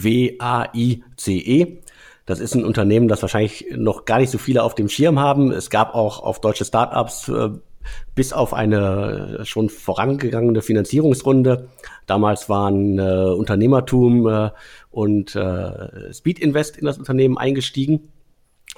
Das 2.26 2.40
ist 2.40 2.54
ein 2.56 2.64
Unternehmen, 2.64 3.08
das 3.08 3.22
wahrscheinlich 3.22 3.66
noch 3.76 4.06
gar 4.06 4.20
nicht 4.20 4.30
so 4.30 4.38
viele 4.38 4.64
auf 4.64 4.76
dem 4.76 4.90
Schirm 4.90 5.20
haben. 5.20 5.52
Es 5.52 5.70
gab 5.70 5.96
auch 5.96 6.22
auf 6.24 6.40
deutsche 6.40 6.66
Startups 6.66 7.28
äh, 7.30 7.50
bis 8.16 8.34
auf 8.34 8.54
eine 8.54 9.40
schon 9.44 9.70
vorangegangene 9.70 10.62
Finanzierungsrunde. 10.62 11.70
Damals 12.06 12.50
waren 12.50 13.00
äh, 13.00 13.34
Unternehmertum 13.34 14.28
äh, 14.28 14.52
und 14.92 15.36
äh, 15.36 16.14
Speed 16.14 16.40
Invest 16.40 16.78
in 16.78 16.86
das 16.86 16.98
Unternehmen 16.98 17.38
eingestiegen. 17.38 18.12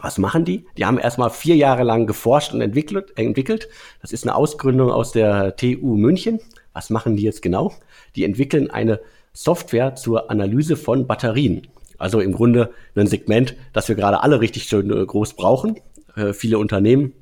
Was 0.01 0.17
machen 0.17 0.43
die? 0.43 0.65
Die 0.77 0.85
haben 0.85 0.97
erstmal 0.97 1.29
vier 1.29 1.55
Jahre 1.55 1.83
lang 1.83 2.07
geforscht 2.07 2.53
und 2.53 2.61
entwickelt, 2.61 3.17
entwickelt. 3.17 3.69
Das 4.01 4.11
ist 4.11 4.23
eine 4.23 4.35
Ausgründung 4.35 4.91
aus 4.91 5.11
der 5.11 5.55
TU 5.55 5.95
München. 5.95 6.39
Was 6.73 6.89
machen 6.89 7.15
die 7.15 7.23
jetzt 7.23 7.41
genau? 7.41 7.73
Die 8.15 8.23
entwickeln 8.23 8.71
eine 8.71 8.99
Software 9.33 9.95
zur 9.95 10.31
Analyse 10.31 10.77
von 10.77 11.07
Batterien. 11.07 11.67
Also 11.97 12.19
im 12.19 12.33
Grunde 12.33 12.71
ein 12.95 13.07
Segment, 13.07 13.55
das 13.71 13.87
wir 13.87 13.95
gerade 13.95 14.21
alle 14.21 14.41
richtig 14.41 14.63
schön 14.63 14.91
äh, 14.91 15.05
groß 15.05 15.33
brauchen. 15.33 15.79
Äh, 16.15 16.33
viele 16.33 16.57
Unternehmen 16.57 17.13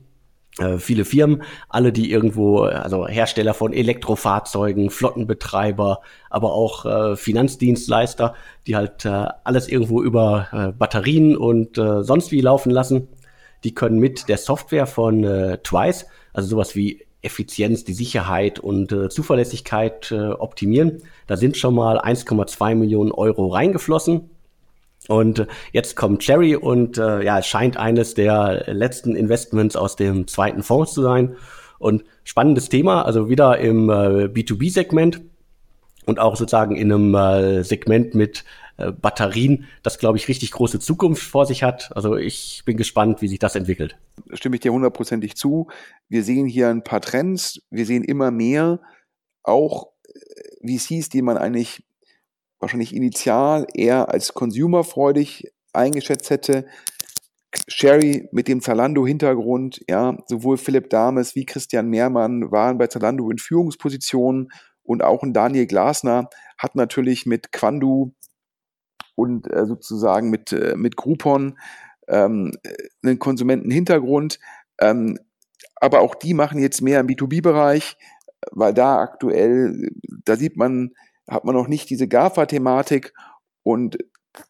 viele 0.78 1.06
Firmen, 1.06 1.44
alle 1.70 1.92
die 1.92 2.12
irgendwo, 2.12 2.62
also 2.62 3.08
Hersteller 3.08 3.54
von 3.54 3.74
Elektrofahrzeugen, 3.74 4.90
Flottenbetreiber, 4.90 6.02
aber 6.30 6.54
auch 6.54 6.86
äh, 6.86 7.16
Finanzdienstleister, 7.16 8.36
die 8.68 8.76
halt 8.76 9.06
äh, 9.06 9.28
alles 9.44 9.68
irgendwo 9.68 10.02
über 10.02 10.48
äh, 10.52 10.72
Batterien 10.72 11.36
und 11.38 11.78
äh, 11.78 12.04
sonst 12.04 12.32
wie 12.32 12.42
laufen 12.42 12.72
lassen, 12.72 13.08
die 13.64 13.74
können 13.74 14.00
mit 14.00 14.30
der 14.30 14.38
Software 14.38 14.88
von 14.88 15.24
äh, 15.24 15.58
Twice, 15.60 16.08
also 16.34 16.48
sowas 16.48 16.76
wie 16.76 17.06
Effizienz, 17.22 17.84
die 17.84 17.94
Sicherheit 17.94 18.60
und 18.60 18.92
äh, 18.92 19.10
Zuverlässigkeit 19.10 20.12
äh, 20.12 20.30
optimieren. 20.30 21.04
Da 21.28 21.38
sind 21.38 21.58
schon 21.58 21.76
mal 21.76 22.00
1,2 22.00 22.76
Millionen 22.76 23.12
Euro 23.12 23.48
reingeflossen. 23.48 24.30
Und 25.12 25.46
jetzt 25.74 25.98
kommt 25.98 26.22
Cherry 26.22 26.56
und 26.56 26.98
äh, 26.98 27.22
ja, 27.22 27.40
es 27.40 27.46
scheint 27.46 27.76
eines 27.76 28.14
der 28.14 28.64
letzten 28.68 29.14
Investments 29.14 29.76
aus 29.76 29.98
dem 29.98 30.26
zweiten 30.26 30.64
Fonds 30.64 30.94
zu 30.94 31.02
sein. 31.02 31.36
Und 31.80 32.06
spannendes 32.24 32.70
Thema, 32.70 33.02
also 33.06 33.28
wieder 33.28 33.58
im 33.58 33.90
äh, 33.90 34.28
B2B-Segment 34.28 35.20
und 36.06 36.20
auch 36.20 36.38
sozusagen 36.38 36.78
in 36.78 36.94
einem 36.94 37.14
äh, 37.14 37.64
Segment 37.66 38.16
mit 38.16 38.46
äh, 38.78 38.94
Batterien, 38.94 39.66
das, 39.84 40.00
glaube 40.00 40.18
ich, 40.18 40.30
richtig 40.30 40.52
große 40.52 40.80
Zukunft 40.80 41.24
vor 41.24 41.46
sich 41.46 41.62
hat. 41.62 41.92
Also 41.94 42.16
ich 42.16 42.62
bin 42.64 42.78
gespannt, 42.78 43.22
wie 43.22 43.28
sich 43.28 43.40
das 43.40 43.56
entwickelt. 43.56 43.98
Stimme 44.32 44.56
ich 44.56 44.62
dir 44.62 44.72
hundertprozentig 44.72 45.36
zu. 45.36 45.68
Wir 46.08 46.24
sehen 46.24 46.46
hier 46.46 46.70
ein 46.70 46.86
paar 46.86 47.02
Trends. 47.02 47.62
Wir 47.70 47.86
sehen 47.86 48.06
immer 48.06 48.32
mehr 48.32 48.80
auch 49.44 49.90
äh, 50.06 50.78
VCs, 50.78 51.10
die 51.10 51.22
man 51.22 51.38
eigentlich 51.38 51.84
wahrscheinlich 52.62 52.96
initial 52.96 53.68
eher 53.74 54.10
als 54.10 54.34
consumerfreudig 54.34 55.52
eingeschätzt 55.74 56.30
hätte. 56.30 56.66
Sherry 57.68 58.30
mit 58.32 58.48
dem 58.48 58.62
Zalando-Hintergrund, 58.62 59.82
ja, 59.90 60.18
sowohl 60.28 60.58
Philipp 60.58 60.90
Dames 60.90 61.36
wie 61.36 61.46
Christian 61.46 61.90
Mehrmann 61.90 62.52
waren 62.52 62.78
bei 62.78 62.88
Zalando 62.88 63.30
in 63.30 63.40
Führungspositionen 63.40 64.52
und 64.84 65.04
auch 65.04 65.24
ein 65.24 65.34
Daniel 65.34 65.68
Glasner 65.68 66.30
hat 66.58 66.76
natürlich 66.76 67.26
mit 67.26 67.52
Quandu 67.52 68.14
und 69.16 69.52
äh, 69.52 69.66
sozusagen 69.66 70.30
mit, 70.30 70.54
äh, 70.54 70.76
mit 70.78 70.96
Groupon 70.96 71.58
ähm, 72.08 72.52
einen 73.04 73.20
Konsumentenhintergrund. 73.20 74.40
Ähm, 74.80 75.18
aber 75.76 76.02
auch 76.02 76.16
die 76.16 76.34
machen 76.34 76.60
jetzt 76.60 76.82
mehr 76.82 77.00
im 77.00 77.08
B2B-Bereich, 77.08 77.98
weil 78.52 78.74
da 78.74 79.00
aktuell, 79.00 79.90
da 80.26 80.36
sieht 80.36 80.56
man, 80.56 80.92
hat 81.32 81.46
man 81.46 81.56
noch 81.56 81.68
nicht 81.68 81.90
diese 81.90 82.08
GAFA-Thematik 82.08 83.14
und 83.64 83.98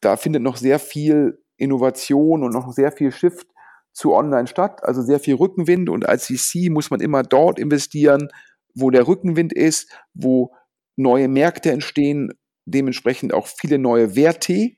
da 0.01 0.17
findet 0.17 0.41
noch 0.41 0.57
sehr 0.57 0.79
viel 0.79 1.41
Innovation 1.57 2.43
und 2.43 2.51
noch 2.53 2.71
sehr 2.73 2.91
viel 2.91 3.11
Shift 3.11 3.47
zu 3.93 4.13
Online 4.13 4.47
statt, 4.47 4.83
also 4.83 5.01
sehr 5.01 5.19
viel 5.19 5.35
Rückenwind 5.35 5.89
und 5.89 6.07
als 6.07 6.25
CC 6.25 6.69
muss 6.69 6.89
man 6.89 6.99
immer 6.99 7.23
dort 7.23 7.59
investieren, 7.59 8.29
wo 8.73 8.89
der 8.89 9.07
Rückenwind 9.07 9.53
ist, 9.53 9.91
wo 10.13 10.53
neue 10.95 11.27
Märkte 11.27 11.71
entstehen, 11.71 12.33
dementsprechend 12.65 13.33
auch 13.33 13.47
viele 13.47 13.77
neue 13.77 14.15
Werte 14.15 14.71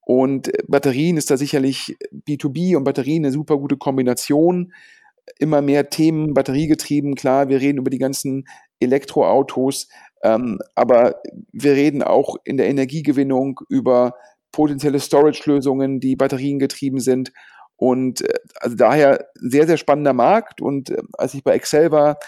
und 0.00 0.50
Batterien 0.68 1.16
ist 1.16 1.30
da 1.30 1.36
sicherlich 1.36 1.96
B2B 2.12 2.76
und 2.76 2.84
Batterien 2.84 3.24
eine 3.24 3.32
super 3.32 3.56
gute 3.58 3.76
Kombination. 3.76 4.72
Immer 5.38 5.62
mehr 5.62 5.88
Themen, 5.88 6.34
batteriegetrieben, 6.34 7.14
klar, 7.14 7.48
wir 7.48 7.60
reden 7.60 7.78
über 7.78 7.90
die 7.90 7.98
ganzen 7.98 8.44
Elektroautos, 8.80 9.88
ähm, 10.22 10.58
aber 10.74 11.20
wir 11.52 11.72
reden 11.72 12.02
auch 12.02 12.36
in 12.44 12.56
der 12.56 12.66
Energiegewinnung 12.66 13.60
über 13.68 14.14
potenzielle 14.52 15.00
Storage-Lösungen, 15.00 16.00
die 16.00 16.16
batteriengetrieben 16.16 17.00
sind. 17.00 17.32
Und 17.76 18.22
äh, 18.22 18.38
also 18.60 18.76
daher 18.76 19.28
sehr, 19.34 19.66
sehr 19.66 19.76
spannender 19.76 20.12
Markt. 20.12 20.60
Und 20.60 20.90
äh, 20.90 21.02
als 21.14 21.34
ich 21.34 21.44
bei 21.44 21.54
Excel 21.54 21.90
war, 21.90 22.18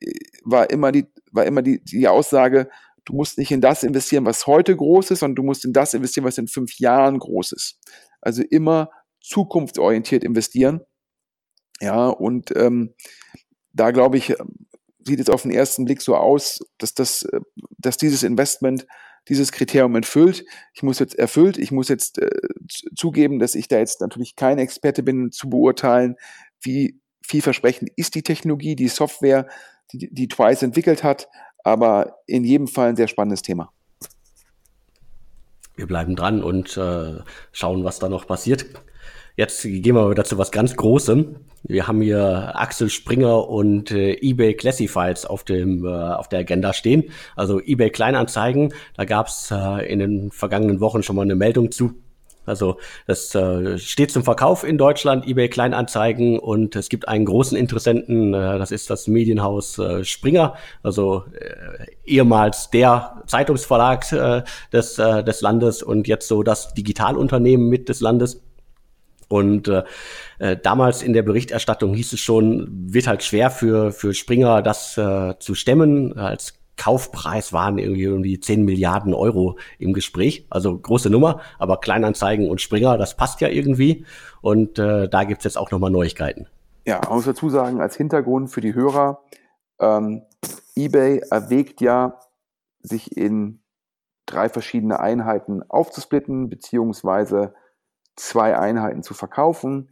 äh, 0.00 0.12
war 0.44 0.70
immer 0.70 0.92
die, 0.92 1.06
war 1.32 1.44
immer 1.44 1.62
die, 1.62 1.82
die 1.84 2.08
Aussage, 2.08 2.70
du 3.04 3.14
musst 3.14 3.36
nicht 3.36 3.50
in 3.50 3.60
das 3.60 3.82
investieren, 3.82 4.24
was 4.24 4.46
heute 4.46 4.74
groß 4.74 5.10
ist, 5.10 5.18
sondern 5.18 5.36
du 5.36 5.42
musst 5.42 5.64
in 5.64 5.72
das 5.72 5.94
investieren, 5.94 6.24
was 6.24 6.38
in 6.38 6.48
fünf 6.48 6.78
Jahren 6.78 7.18
groß 7.18 7.52
ist. 7.52 7.78
Also 8.20 8.42
immer 8.42 8.90
zukunftsorientiert 9.20 10.24
investieren. 10.24 10.80
Ja, 11.80 12.08
und 12.08 12.56
ähm, 12.56 12.94
da 13.72 13.90
glaube 13.90 14.16
ich, 14.16 14.34
sieht 15.06 15.20
es 15.20 15.28
auf 15.28 15.42
den 15.42 15.50
ersten 15.50 15.84
Blick 15.84 16.00
so 16.00 16.16
aus, 16.16 16.60
dass, 16.78 16.94
das, 16.94 17.22
äh, 17.22 17.40
dass 17.78 17.96
dieses 17.96 18.22
Investment 18.22 18.86
dieses 19.28 19.52
Kriterium 19.52 19.94
erfüllt. 19.96 20.44
Ich 20.74 20.82
muss 20.82 20.98
jetzt 20.98 21.18
erfüllt, 21.18 21.56
ich 21.56 21.70
muss 21.70 21.88
jetzt 21.88 22.18
äh, 22.18 22.30
zugeben, 22.94 23.38
dass 23.38 23.54
ich 23.54 23.68
da 23.68 23.78
jetzt 23.78 24.00
natürlich 24.00 24.36
kein 24.36 24.58
Experte 24.58 25.02
bin, 25.02 25.32
zu 25.32 25.48
beurteilen, 25.48 26.16
wie 26.60 27.00
vielversprechend 27.22 27.90
ist 27.96 28.14
die 28.14 28.22
Technologie, 28.22 28.76
die 28.76 28.88
Software, 28.88 29.48
die, 29.92 30.12
die 30.12 30.28
Twice 30.28 30.62
entwickelt 30.62 31.02
hat, 31.02 31.28
aber 31.62 32.18
in 32.26 32.44
jedem 32.44 32.68
Fall 32.68 32.90
ein 32.90 32.96
sehr 32.96 33.08
spannendes 33.08 33.42
Thema. 33.42 33.72
Wir 35.76 35.86
bleiben 35.86 36.14
dran 36.14 36.42
und 36.42 36.76
äh, 36.76 37.18
schauen, 37.52 37.82
was 37.82 37.98
da 37.98 38.08
noch 38.08 38.26
passiert. 38.26 38.66
Jetzt 39.36 39.62
gehen 39.62 39.96
wir 39.96 40.10
wieder 40.10 40.22
zu 40.22 40.38
was 40.38 40.52
ganz 40.52 40.76
Großem. 40.76 41.34
Wir 41.64 41.88
haben 41.88 42.00
hier 42.02 42.52
Axel 42.54 42.88
Springer 42.88 43.48
und 43.48 43.90
äh, 43.90 44.12
eBay 44.20 44.54
Classifieds 44.54 45.26
auf 45.26 45.42
dem 45.42 45.84
äh, 45.84 45.88
auf 45.88 46.28
der 46.28 46.40
Agenda 46.40 46.72
stehen. 46.72 47.10
Also 47.34 47.60
eBay 47.60 47.90
Kleinanzeigen. 47.90 48.72
Da 48.96 49.04
gab 49.04 49.26
es 49.26 49.50
äh, 49.50 49.90
in 49.90 49.98
den 49.98 50.30
vergangenen 50.30 50.78
Wochen 50.78 51.02
schon 51.02 51.16
mal 51.16 51.22
eine 51.22 51.34
Meldung 51.34 51.72
zu. 51.72 51.94
Also 52.46 52.76
das 53.08 53.34
äh, 53.34 53.76
steht 53.78 54.12
zum 54.12 54.22
Verkauf 54.22 54.62
in 54.62 54.78
Deutschland, 54.78 55.26
eBay 55.26 55.48
Kleinanzeigen 55.48 56.38
und 56.38 56.76
es 56.76 56.88
gibt 56.88 57.08
einen 57.08 57.24
großen 57.24 57.56
Interessenten, 57.56 58.34
äh, 58.34 58.58
das 58.58 58.70
ist 58.70 58.90
das 58.90 59.08
Medienhaus 59.08 59.78
äh, 59.78 60.04
Springer, 60.04 60.54
also 60.82 61.24
ehemals 62.04 62.70
der 62.70 63.22
Zeitungsverlag 63.26 64.06
des, 64.72 64.96
des 64.96 65.40
Landes 65.40 65.82
und 65.82 66.06
jetzt 66.06 66.28
so 66.28 66.42
das 66.42 66.74
Digitalunternehmen 66.74 67.68
mit 67.68 67.88
des 67.88 68.00
Landes. 68.00 68.43
Und 69.28 69.68
äh, 69.68 69.84
äh, 70.38 70.56
damals 70.56 71.02
in 71.02 71.12
der 71.12 71.22
Berichterstattung 71.22 71.94
hieß 71.94 72.12
es 72.12 72.20
schon, 72.20 72.68
wird 72.70 73.06
halt 73.06 73.22
schwer 73.22 73.50
für, 73.50 73.92
für 73.92 74.14
Springer 74.14 74.62
das 74.62 74.96
äh, 74.98 75.34
zu 75.38 75.54
stemmen. 75.54 76.16
Als 76.18 76.54
Kaufpreis 76.76 77.52
waren 77.52 77.78
irgendwie 77.78 78.08
um 78.08 78.22
die 78.22 78.40
10 78.40 78.64
Milliarden 78.64 79.14
Euro 79.14 79.58
im 79.78 79.92
Gespräch. 79.92 80.46
Also 80.50 80.76
große 80.76 81.10
Nummer, 81.10 81.40
aber 81.58 81.78
Kleinanzeigen 81.78 82.48
und 82.48 82.60
Springer, 82.60 82.98
das 82.98 83.16
passt 83.16 83.40
ja 83.40 83.48
irgendwie. 83.48 84.04
Und 84.40 84.78
äh, 84.78 85.08
da 85.08 85.24
gibt's 85.24 85.44
jetzt 85.44 85.56
auch 85.56 85.70
nochmal 85.70 85.90
Neuigkeiten. 85.90 86.46
Ja, 86.86 87.00
man 87.04 87.16
muss 87.16 87.24
dazu 87.24 87.48
sagen, 87.48 87.80
als 87.80 87.96
Hintergrund 87.96 88.50
für 88.50 88.60
die 88.60 88.74
Hörer, 88.74 89.22
ähm, 89.80 90.22
eBay 90.76 91.22
erwägt 91.30 91.80
ja, 91.80 92.20
sich 92.80 93.16
in 93.16 93.60
drei 94.26 94.48
verschiedene 94.48 95.00
Einheiten 95.00 95.62
aufzusplitten, 95.68 96.50
beziehungsweise 96.50 97.54
zwei 98.16 98.56
Einheiten 98.56 99.02
zu 99.02 99.14
verkaufen. 99.14 99.90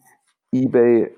eBay 0.52 1.14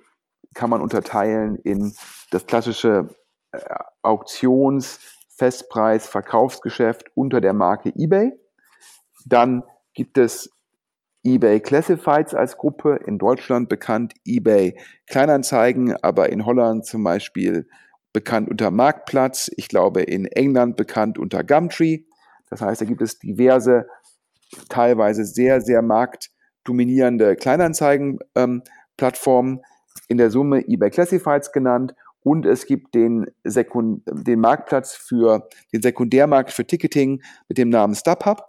kann 0.54 0.70
man 0.70 0.80
unterteilen 0.80 1.56
in 1.56 1.94
das 2.30 2.46
klassische 2.46 3.08
äh, 3.52 3.58
Auktions-, 4.02 5.00
Festpreis-, 5.36 6.06
Verkaufsgeschäft 6.06 7.10
unter 7.14 7.40
der 7.40 7.52
Marke 7.52 7.92
eBay. 7.96 8.32
Dann 9.26 9.64
gibt 9.94 10.18
es 10.18 10.50
eBay 11.24 11.60
Classifieds 11.60 12.34
als 12.34 12.56
Gruppe, 12.56 13.00
in 13.06 13.18
Deutschland 13.18 13.68
bekannt 13.68 14.14
eBay 14.26 14.78
Kleinanzeigen, 15.06 15.96
aber 16.02 16.30
in 16.30 16.44
Holland 16.44 16.84
zum 16.84 17.02
Beispiel 17.02 17.66
bekannt 18.12 18.48
unter 18.50 18.70
Marktplatz, 18.70 19.50
ich 19.56 19.68
glaube 19.68 20.02
in 20.02 20.26
England 20.26 20.76
bekannt 20.76 21.18
unter 21.18 21.42
Gumtree. 21.42 22.04
Das 22.50 22.60
heißt, 22.60 22.82
da 22.82 22.84
gibt 22.84 23.00
es 23.00 23.18
diverse, 23.18 23.88
teilweise 24.68 25.24
sehr, 25.24 25.62
sehr 25.62 25.82
marktdominierende 26.64 27.36
Kleinanzeigen-Plattformen, 27.36 29.58
ähm, 29.58 29.64
in 30.08 30.18
der 30.18 30.30
Summe 30.30 30.66
eBay 30.66 30.90
Classifieds 30.90 31.52
genannt 31.52 31.94
und 32.22 32.46
es 32.46 32.66
gibt 32.66 32.94
den, 32.94 33.26
Sekund 33.44 34.02
den 34.06 34.40
Marktplatz 34.40 34.96
für 34.96 35.48
den 35.72 35.82
Sekundärmarkt 35.82 36.50
für 36.50 36.66
Ticketing 36.66 37.22
mit 37.48 37.58
dem 37.58 37.68
Namen 37.68 37.94
StubHub. 37.94 38.46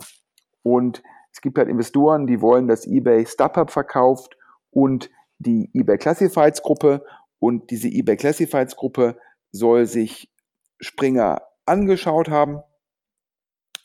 Und 0.63 1.03
es 1.31 1.41
gibt 1.41 1.57
halt 1.57 1.69
Investoren, 1.69 2.25
die 2.25 2.41
wollen, 2.41 2.67
dass 2.67 2.87
eBay 2.87 3.25
StubHub 3.25 3.69
verkauft 3.69 4.37
und 4.71 5.11
die 5.37 5.69
eBay 5.73 5.97
Classifieds 5.97 6.61
Gruppe. 6.61 7.05
Und 7.39 7.69
diese 7.69 7.89
eBay 7.89 8.15
Classifieds 8.15 8.75
Gruppe 8.75 9.17
soll 9.51 9.85
sich 9.85 10.31
Springer 10.79 11.41
angeschaut 11.65 12.29
haben. 12.29 12.61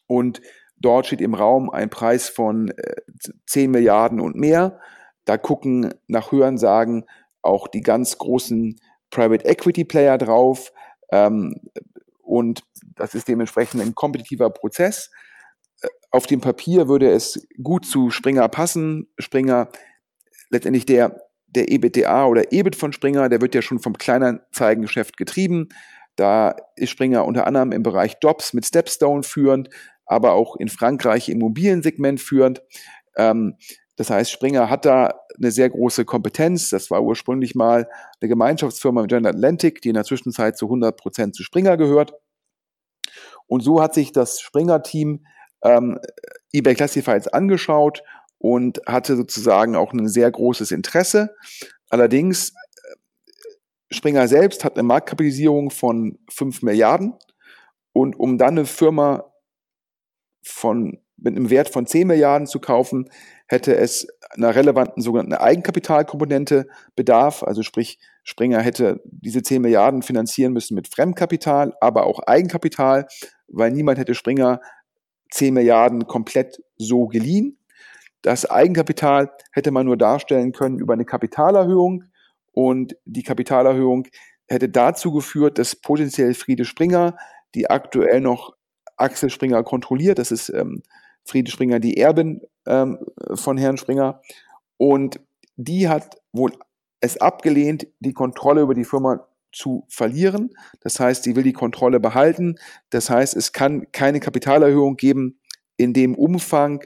Und 0.07 0.41
dort 0.81 1.07
steht 1.07 1.21
im 1.21 1.35
Raum 1.35 1.71
ein 1.71 1.91
Preis 1.91 2.29
von 2.29 2.73
10 3.47 3.65
äh, 3.65 3.69
Milliarden 3.69 4.21
und 4.21 4.37
mehr. 4.37 4.81
Da 5.25 5.37
gucken 5.39 5.95
nach 6.09 6.33
Hörensagen 6.33 7.05
auch 7.43 7.69
die 7.69 7.83
ganz 7.83 8.19
großen 8.19 8.81
Private 9.11 9.45
Equity 9.45 9.85
Player 9.85 10.19
drauf 10.19 10.73
ähm, 11.11 11.61
und 12.23 12.63
das 12.95 13.15
ist 13.15 13.29
dementsprechend 13.29 13.83
ein 13.83 13.95
kompetitiver 13.95 14.51
Prozess. 14.51 15.11
Äh, 15.83 15.89
auf 16.11 16.27
dem 16.27 16.41
Papier 16.41 16.89
würde 16.89 17.11
es 17.11 17.47
gut 17.63 17.85
zu 17.85 18.11
Springer 18.11 18.49
passen. 18.49 19.09
Springer, 19.19 19.69
letztendlich 20.49 20.87
der, 20.87 21.21
der 21.47 21.71
EBITDA 21.71 22.27
oder 22.27 22.53
EBIT 22.53 22.77
von 22.77 22.93
Springer, 22.93 23.29
der 23.29 23.41
wird 23.41 23.55
ja 23.55 23.63
schon 23.63 23.81
vom 23.81 23.99
Kleinanzeigengeschäft 23.99 25.17
getrieben. 25.17 25.69
Da 26.17 26.55
ist 26.77 26.91
Springer 26.91 27.25
unter 27.25 27.47
anderem 27.47 27.73
im 27.73 27.83
Bereich 27.83 28.17
Jobs 28.23 28.53
mit 28.53 28.67
Stepstone 28.67 29.23
führend, 29.23 29.69
aber 30.11 30.33
auch 30.33 30.57
in 30.57 30.69
Frankreich 30.69 31.29
im 31.29 31.37
Immobiliensegment 31.37 32.21
führend. 32.21 32.63
Ähm, 33.17 33.55
das 33.95 34.11
heißt, 34.11 34.31
Springer 34.31 34.69
hat 34.69 34.85
da 34.85 35.21
eine 35.39 35.53
sehr 35.53 35.71
große 35.71 36.05
Kompetenz. 36.05 36.69
Das 36.71 36.91
war 36.91 37.03
ursprünglich 37.03 37.55
mal 37.55 37.89
eine 38.21 38.29
Gemeinschaftsfirma 38.29 39.03
mit 39.03 39.11
General 39.11 39.35
Atlantic, 39.35 39.81
die 39.83 39.91
in 39.91 39.95
der 39.95 40.05
Zwischenzeit 40.05 40.59
zu 40.59 40.67
100 40.67 40.97
Prozent 40.97 41.37
zu 41.37 41.45
Springer 41.45 41.77
gehört. 41.77 42.15
Und 43.47 43.63
so 43.63 43.81
hat 43.81 43.95
sich 43.95 44.11
das 44.11 44.41
Springer-Team 44.41 45.25
ähm, 45.63 46.01
eBay 46.53 46.75
Classifieds 46.75 47.29
angeschaut 47.29 48.03
und 48.39 48.81
hatte 48.87 49.15
sozusagen 49.17 49.77
auch 49.77 49.93
ein 49.93 50.09
sehr 50.09 50.31
großes 50.31 50.73
Interesse. 50.73 51.37
Allerdings, 51.89 52.51
äh, 52.51 53.95
Springer 53.95 54.27
selbst 54.27 54.65
hat 54.65 54.75
eine 54.75 54.83
Marktkapitalisierung 54.83 55.71
von 55.71 56.19
5 56.31 56.63
Milliarden. 56.63 57.15
Und 57.93 58.19
um 58.19 58.39
dann 58.39 58.59
eine 58.59 58.67
Firma 58.67 59.30
von, 60.43 60.99
mit 61.17 61.37
einem 61.37 61.51
Wert 61.51 61.69
von 61.69 61.87
10 61.87 62.07
Milliarden 62.07 62.47
zu 62.47 62.61
kaufen, 62.61 63.11
hätte 63.47 63.77
es 63.77 64.07
einer 64.31 64.55
relevanten 64.55 65.03
sogenannten 65.03 65.35
Eigenkapitalkomponente 65.35 66.67
bedarf. 66.97 67.43
Also 67.43 67.63
sprich, 67.63 67.99
Springer 68.23 68.61
hätte 68.61 69.01
diese 69.05 69.43
10 69.43 69.63
Milliarden 69.63 70.03
finanzieren 70.03 70.53
müssen 70.53 70.75
mit 70.75 70.89
Fremdkapital, 70.89 71.75
aber 71.81 72.07
auch 72.07 72.21
Eigenkapital, 72.21 73.07
weil 73.49 73.71
niemand 73.73 73.99
hätte 73.99 74.15
Springer 74.15 74.61
10 75.33 75.55
Milliarden 75.55 76.07
komplett 76.07 76.63
so 76.77 77.07
geliehen. 77.07 77.59
Das 78.23 78.49
Eigenkapital 78.49 79.33
hätte 79.53 79.71
man 79.71 79.87
nur 79.87 79.97
darstellen 79.97 80.53
können 80.53 80.79
über 80.79 80.93
eine 80.93 81.05
Kapitalerhöhung 81.05 82.05
und 82.53 82.97
die 83.05 83.23
Kapitalerhöhung 83.23 84.07
hätte 84.47 84.69
dazu 84.69 85.13
geführt, 85.13 85.59
dass 85.59 85.77
potenziell 85.77 86.35
Friede 86.35 86.65
Springer, 86.65 87.17
die 87.55 87.71
aktuell 87.71 88.21
noch 88.21 88.55
Axel 89.01 89.31
Springer 89.31 89.63
kontrolliert, 89.63 90.19
das 90.19 90.31
ist 90.31 90.49
ähm, 90.51 90.83
Friede 91.25 91.51
Springer 91.51 91.81
die 91.81 91.97
Erbin 91.97 92.43
ähm, 92.67 92.99
von 93.35 93.57
Herrn 93.57 93.77
Springer. 93.77 94.21
Und 94.77 95.21
die 95.57 95.89
hat 95.89 96.17
wohl 96.33 96.53
es 97.01 97.21
abgelehnt, 97.21 97.87
die 98.01 98.13
Kontrolle 98.13 98.63
über 98.63 98.75
die 98.75 98.85
Firma 98.85 99.27
zu 99.53 99.85
verlieren. 99.89 100.51
Das 100.81 101.01
heißt, 101.01 101.25
sie 101.25 101.35
will 101.37 101.43
die 101.43 101.53
Kontrolle 101.53 102.01
behalten. 102.01 102.57
Das 102.91 103.11
heißt, 103.11 103.37
es 103.37 103.53
kann 103.53 103.91
keine 103.93 104.21
Kapitalerhöhung 104.21 104.97
geben 104.97 105.41
in 105.77 105.93
dem 105.93 106.15
Umfang, 106.15 106.85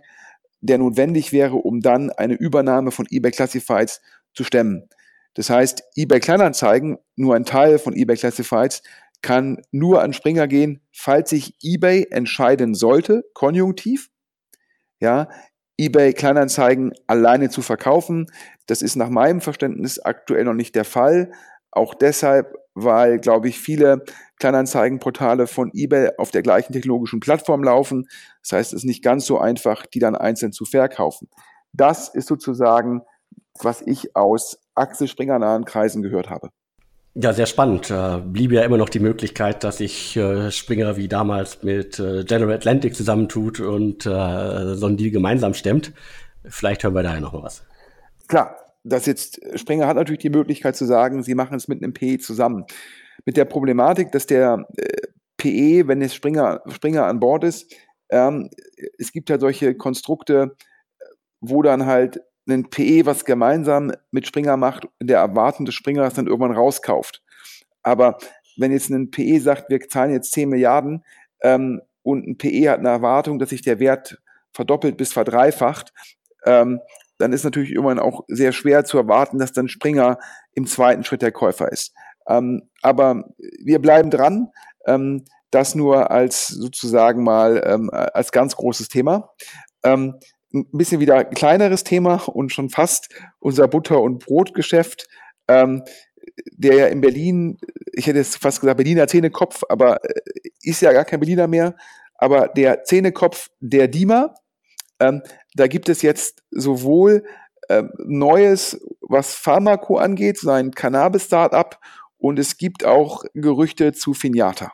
der 0.61 0.79
notwendig 0.79 1.33
wäre, 1.33 1.57
um 1.57 1.81
dann 1.81 2.11
eine 2.11 2.35
Übernahme 2.35 2.91
von 2.91 3.07
eBay 3.11 3.33
Classifieds 3.33 4.01
zu 4.33 4.45
stemmen. 4.45 4.89
Das 5.35 5.51
heißt, 5.51 5.83
eBay 5.97 6.21
Kleinanzeigen, 6.21 6.99
nur 7.17 7.35
ein 7.35 7.45
Teil 7.45 7.79
von 7.79 7.95
eBay 7.95 8.17
Classifieds, 8.17 8.83
kann 9.25 9.63
nur 9.73 10.03
an 10.03 10.13
Springer 10.13 10.47
gehen, 10.47 10.83
falls 10.93 11.31
sich 11.31 11.57
eBay 11.63 12.09
entscheiden 12.11 12.75
sollte, 12.75 13.25
konjunktiv, 13.33 14.11
ja, 15.01 15.31
eBay 15.79 16.13
Kleinanzeigen 16.13 16.93
alleine 17.07 17.49
zu 17.49 17.63
verkaufen. 17.63 18.27
Das 18.67 18.83
ist 18.83 18.97
nach 18.97 19.09
meinem 19.09 19.41
Verständnis 19.41 19.99
aktuell 19.99 20.45
noch 20.45 20.53
nicht 20.53 20.75
der 20.75 20.85
Fall. 20.85 21.33
Auch 21.71 21.95
deshalb, 21.95 22.55
weil, 22.75 23.19
glaube 23.19 23.49
ich, 23.49 23.59
viele 23.59 24.05
Kleinanzeigenportale 24.39 25.47
von 25.47 25.71
eBay 25.73 26.11
auf 26.19 26.31
der 26.31 26.43
gleichen 26.43 26.75
technologischen 26.75 27.21
Plattform 27.21 27.65
laufen. 27.65 28.07
Das 28.43 28.53
heißt, 28.53 28.73
es 28.75 28.81
ist 28.81 28.85
nicht 28.85 29.03
ganz 29.03 29.25
so 29.25 29.39
einfach, 29.39 29.87
die 29.87 30.01
dann 30.01 30.17
einzeln 30.17 30.53
zu 30.53 30.67
verkaufen. 30.67 31.31
Das 31.73 32.11
ist 32.11 32.29
sozusagen, 32.29 33.01
was 33.59 33.81
ich 33.87 34.15
aus 34.15 34.59
Axel 34.75 35.09
Springer 35.09 35.39
nahen 35.39 35.65
Kreisen 35.65 36.03
gehört 36.03 36.29
habe. 36.29 36.51
Ja, 37.17 37.33
sehr 37.33 37.47
spannend. 37.47 37.91
Äh, 37.91 38.21
blieb 38.25 38.51
ja 38.51 38.63
immer 38.63 38.77
noch 38.77 38.89
die 38.89 38.99
Möglichkeit, 38.99 39.63
dass 39.63 39.79
sich 39.79 40.17
äh, 40.17 40.51
Springer 40.51 40.97
wie 40.97 41.07
damals 41.07 41.63
mit 41.63 42.01
äh, 42.01 42.25
General 42.25 42.55
Atlantic 42.55 42.97
zusammentut 42.97 43.61
und 43.61 44.05
äh, 44.05 44.75
so 44.75 44.87
einen 44.87 44.97
Deal 44.97 45.13
gemeinsam 45.13 45.55
stemmt. 45.55 45.93
Vielleicht 46.45 46.83
hören 46.83 46.95
wir 46.95 47.05
da 47.05 47.15
ja 47.15 47.21
noch 47.21 47.33
mal 47.33 47.45
was. 47.45 47.65
Klar, 48.27 48.57
das 48.83 49.07
jetzt 49.07 49.41
Springer 49.55 49.87
hat 49.87 49.97
natürlich 49.97 50.23
die 50.23 50.31
Möglichkeit 50.31 50.75
zu 50.75 50.87
sagen, 50.87 51.23
sie 51.23 51.37
machen 51.37 51.57
es 51.57 51.69
mit 51.69 51.83
einem 51.83 51.95
PE 51.95 52.19
zusammen. 52.19 52.65
Mit 53.25 53.37
der 53.37 53.45
Problematik, 53.45 54.11
dass 54.11 54.27
der 54.27 54.67
äh, 54.77 55.07
PE, 55.37 55.87
wenn 55.87 56.03
jetzt 56.03 56.17
Springer, 56.17 56.63
Springer 56.67 57.07
an 57.07 57.21
Bord 57.21 57.45
ist, 57.45 57.73
ähm, 58.11 58.51
es 58.99 59.13
gibt 59.13 59.31
ja 59.31 59.39
solche 59.39 59.77
Konstrukte, 59.77 60.57
wo 61.41 61.63
dann 61.63 61.87
halt 61.87 62.21
ein 62.47 62.69
PE, 62.69 63.07
was 63.07 63.25
gemeinsam 63.25 63.93
mit 64.11 64.27
Springer 64.27 64.57
macht, 64.57 64.89
der 65.01 65.19
Erwartung 65.19 65.65
des 65.67 65.75
Springers 65.75 66.15
dann 66.15 66.27
irgendwann 66.27 66.57
rauskauft. 66.57 67.23
Aber 67.83 68.19
wenn 68.57 68.73
jetzt 68.73 68.91
ein 68.91 69.11
PE 69.11 69.41
sagt, 69.41 69.71
wir 69.71 69.81
zahlen 69.89 70.13
jetzt 70.13 70.33
10 70.33 70.49
Milliarden 70.49 71.05
ähm, 71.43 71.81
und 72.03 72.27
ein 72.27 72.39
PE 72.39 72.71
hat 72.71 72.79
eine 72.81 72.91
Erwartung, 72.91 73.39
dass 73.39 73.51
sich 73.51 73.63
der 73.63 73.81
Wert 73.81 74.21
verdoppelt 74.53 74.97
bis 74.97 75.13
verdreifacht, 75.13 75.93
ähm, 76.45 76.81
dann 77.19 77.33
ist 77.33 77.45
natürlich 77.45 77.73
irgendwann 77.73 77.99
auch 77.99 78.25
sehr 78.29 78.53
schwer 78.53 78.85
zu 78.85 78.99
erwarten, 78.99 79.39
dass 79.39 79.53
dann 79.53 79.69
Springer 79.69 80.19
im 80.53 80.67
zweiten 80.67 81.05
Schritt 81.05 81.23
der 81.23 81.33
Käufer 81.33 81.71
ist. 81.71 81.95
Ähm, 82.29 82.69
aber 82.83 83.25
wir 83.63 83.79
bleiben 83.81 84.11
dran. 84.11 84.49
Ähm, 84.87 85.25
das 85.55 85.75
nur 85.75 86.11
als 86.11 86.49
sozusagen 86.49 87.23
mal 87.23 87.63
ähm, 87.65 87.89
als 87.93 88.33
ganz 88.33 88.57
großes 88.57 88.89
Thema. 88.89 89.31
Ein 90.55 90.67
bisschen 90.73 91.01
wieder 91.01 91.17
ein 91.17 91.31
kleineres 91.31 91.85
Thema 91.85 92.23
und 92.29 92.53
schon 92.53 92.71
fast 92.71 93.09
unser 93.41 93.67
Butter- 93.67 94.01
und 94.01 94.25
Brotgeschäft, 94.25 95.09
ähm, 95.49 95.83
der 96.53 96.77
ja 96.77 96.87
in 96.87 97.01
Berlin, 97.01 97.59
ich 97.93 98.07
hätte 98.07 98.19
jetzt 98.19 98.37
fast 98.37 98.61
gesagt 98.61 98.77
Berliner 98.77 99.09
Zähnekopf, 99.09 99.63
aber 99.69 100.03
äh, 100.05 100.21
ist 100.63 100.81
ja 100.81 100.93
gar 100.93 101.05
kein 101.05 101.21
Berliner 101.21 101.49
mehr, 101.49 101.75
aber 102.15 102.49
der 102.49 102.85
Zähnekopf 102.85 103.51
der 103.61 103.89
DIMA, 103.89 104.35
ähm, 105.01 105.23
da 105.55 105.67
gibt 105.67 105.89
es 105.89 106.03
jetzt 106.03 106.43
sowohl 106.51 107.25
ähm, 107.69 107.91
Neues, 107.99 108.81
was 109.01 109.35
Pharmaco 109.35 109.97
angeht, 109.97 110.39
sein 110.39 110.71
Cannabis-Startup, 110.71 111.79
und 112.17 112.39
es 112.39 112.57
gibt 112.57 112.87
auch 112.87 113.25
Gerüchte 113.35 113.93
zu 113.93 114.15
Finiata. 114.15 114.73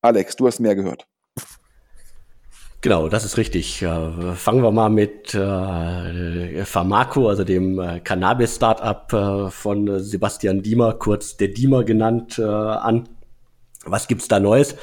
Alex, 0.00 0.34
du 0.34 0.46
hast 0.46 0.58
mehr 0.58 0.74
gehört. 0.74 1.06
Genau, 2.82 3.10
das 3.10 3.26
ist 3.26 3.36
richtig. 3.36 3.82
Äh, 3.82 4.34
fangen 4.34 4.62
wir 4.62 4.70
mal 4.70 4.88
mit 4.88 5.34
äh, 5.34 6.64
Pharmaco, 6.64 7.28
also 7.28 7.44
dem 7.44 7.78
äh, 7.78 8.00
Cannabis-Startup 8.00 9.12
äh, 9.12 9.50
von 9.50 10.00
Sebastian 10.00 10.62
Diemer, 10.62 10.94
kurz 10.94 11.36
der 11.36 11.48
Diemer 11.48 11.84
genannt, 11.84 12.38
äh, 12.38 12.44
an. 12.44 13.06
Was 13.84 14.08
gibt's 14.08 14.28
da 14.28 14.40
Neues? 14.40 14.76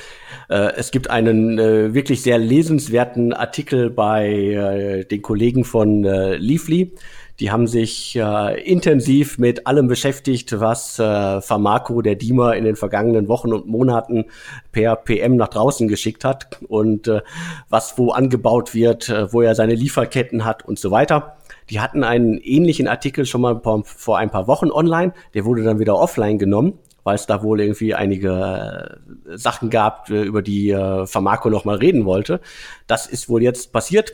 Äh, 0.50 0.74
es 0.76 0.92
gibt 0.92 1.10
einen 1.10 1.58
äh, 1.58 1.94
wirklich 1.96 2.22
sehr 2.22 2.38
lesenswerten 2.38 3.34
Artikel 3.34 3.90
bei 3.90 4.28
äh, 4.30 5.06
den 5.06 5.24
Kollegen 5.24 5.64
von 5.64 6.04
Leafly. 6.04 6.94
Die 7.39 7.52
haben 7.52 7.67
sich 7.67 8.15
äh, 8.15 8.62
intensiv 8.63 9.38
mit 9.38 9.67
allem 9.67 9.88
beschäftigt, 9.88 10.60
was 10.60 10.97
äh, 10.97 11.39
Pharmaco, 11.41 12.02
der 12.02 12.15
Dima, 12.15 12.54
in 12.54 12.63
den 12.63 12.76
vergangenen 12.76 13.28
Wochen 13.28 13.54
und 13.54 13.67
Monaten 13.67 14.26
per 14.71 14.95
PM 14.95 15.36
nach 15.36 15.50
draußen 15.50 15.88
geschickt 15.88 16.26
hat 16.26 16.60
und 16.67 17.08
äh, 17.08 17.21
was 17.69 17.97
wo 17.97 18.10
angebaut 18.12 18.73
wird, 18.73 19.10
äh, 19.10 19.32
wo 19.32 19.41
er 19.41 19.54
seine 19.54 19.76
Lieferketten 19.76 20.45
hat 20.45 20.65
und 20.65 20.80
so 20.80 20.89
weiter. 20.89 21.38
die 21.69 21.80
hatten 21.80 22.04
einen 22.04 22.38
ähnlichen 22.38 22.88
Artikel 22.88 23.26
schon 23.26 23.41
mal 23.41 23.62
vor 23.84 24.17
ein 24.17 24.32
paar 24.32 24.47
Wochen 24.47 24.71
online. 24.71 25.13
Der 25.34 25.45
wurde 25.45 25.63
dann 25.63 25.80
wieder 25.80 25.97
offline 25.97 26.39
genommen 26.39 26.80
weil 27.08 27.15
es 27.15 27.26
da 27.26 27.41
wohl 27.41 27.62
irgendwie 27.62 27.95
einige 27.95 29.00
äh, 29.30 29.38
Sachen 29.38 29.69
gab, 29.69 30.10
äh, 30.10 30.23
über 30.23 30.41
die 30.41 30.71
äh, 30.71 31.08
Pharmaco 31.08 31.50
noch 31.50 31.63
mal 31.63 31.78
reden 31.78 32.04
wollte. 32.04 32.41
Das 32.86 33.08
ist 33.08 33.30
wohl 33.30 33.41
jetzt 33.41 33.71
passiert. 33.71 34.12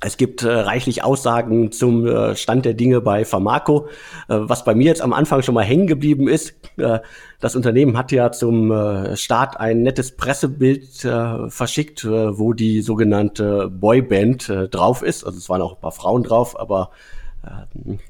Es 0.00 0.16
gibt 0.16 0.44
äh, 0.44 0.48
reichlich 0.48 1.02
Aussagen 1.02 1.72
zum 1.72 2.06
äh, 2.06 2.36
Stand 2.36 2.64
der 2.64 2.74
Dinge 2.74 3.00
bei 3.00 3.24
Pharmaco. 3.24 3.88
Äh, 4.28 4.36
was 4.38 4.62
bei 4.62 4.76
mir 4.76 4.86
jetzt 4.86 5.02
am 5.02 5.12
Anfang 5.12 5.42
schon 5.42 5.56
mal 5.56 5.64
hängen 5.64 5.88
geblieben 5.88 6.28
ist, 6.28 6.54
äh, 6.76 7.00
das 7.40 7.56
Unternehmen 7.56 7.98
hat 7.98 8.12
ja 8.12 8.30
zum 8.30 8.70
äh, 8.70 9.16
Start 9.16 9.58
ein 9.58 9.82
nettes 9.82 10.16
Pressebild 10.16 11.04
äh, 11.04 11.50
verschickt, 11.50 12.04
wo 12.04 12.52
die 12.52 12.80
sogenannte 12.80 13.68
Boyband 13.68 14.52
drauf 14.70 15.02
ist. 15.02 15.24
Also 15.24 15.38
es 15.38 15.48
waren 15.48 15.62
auch 15.62 15.74
ein 15.74 15.80
paar 15.80 15.92
Frauen 15.92 16.22
drauf, 16.22 16.58
aber 16.58 16.90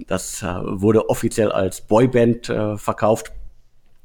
das 0.07 0.43
wurde 0.43 1.11
offiziell 1.11 1.53
als 1.53 1.83
Boyband 1.83 2.47
verkauft. 2.77 3.33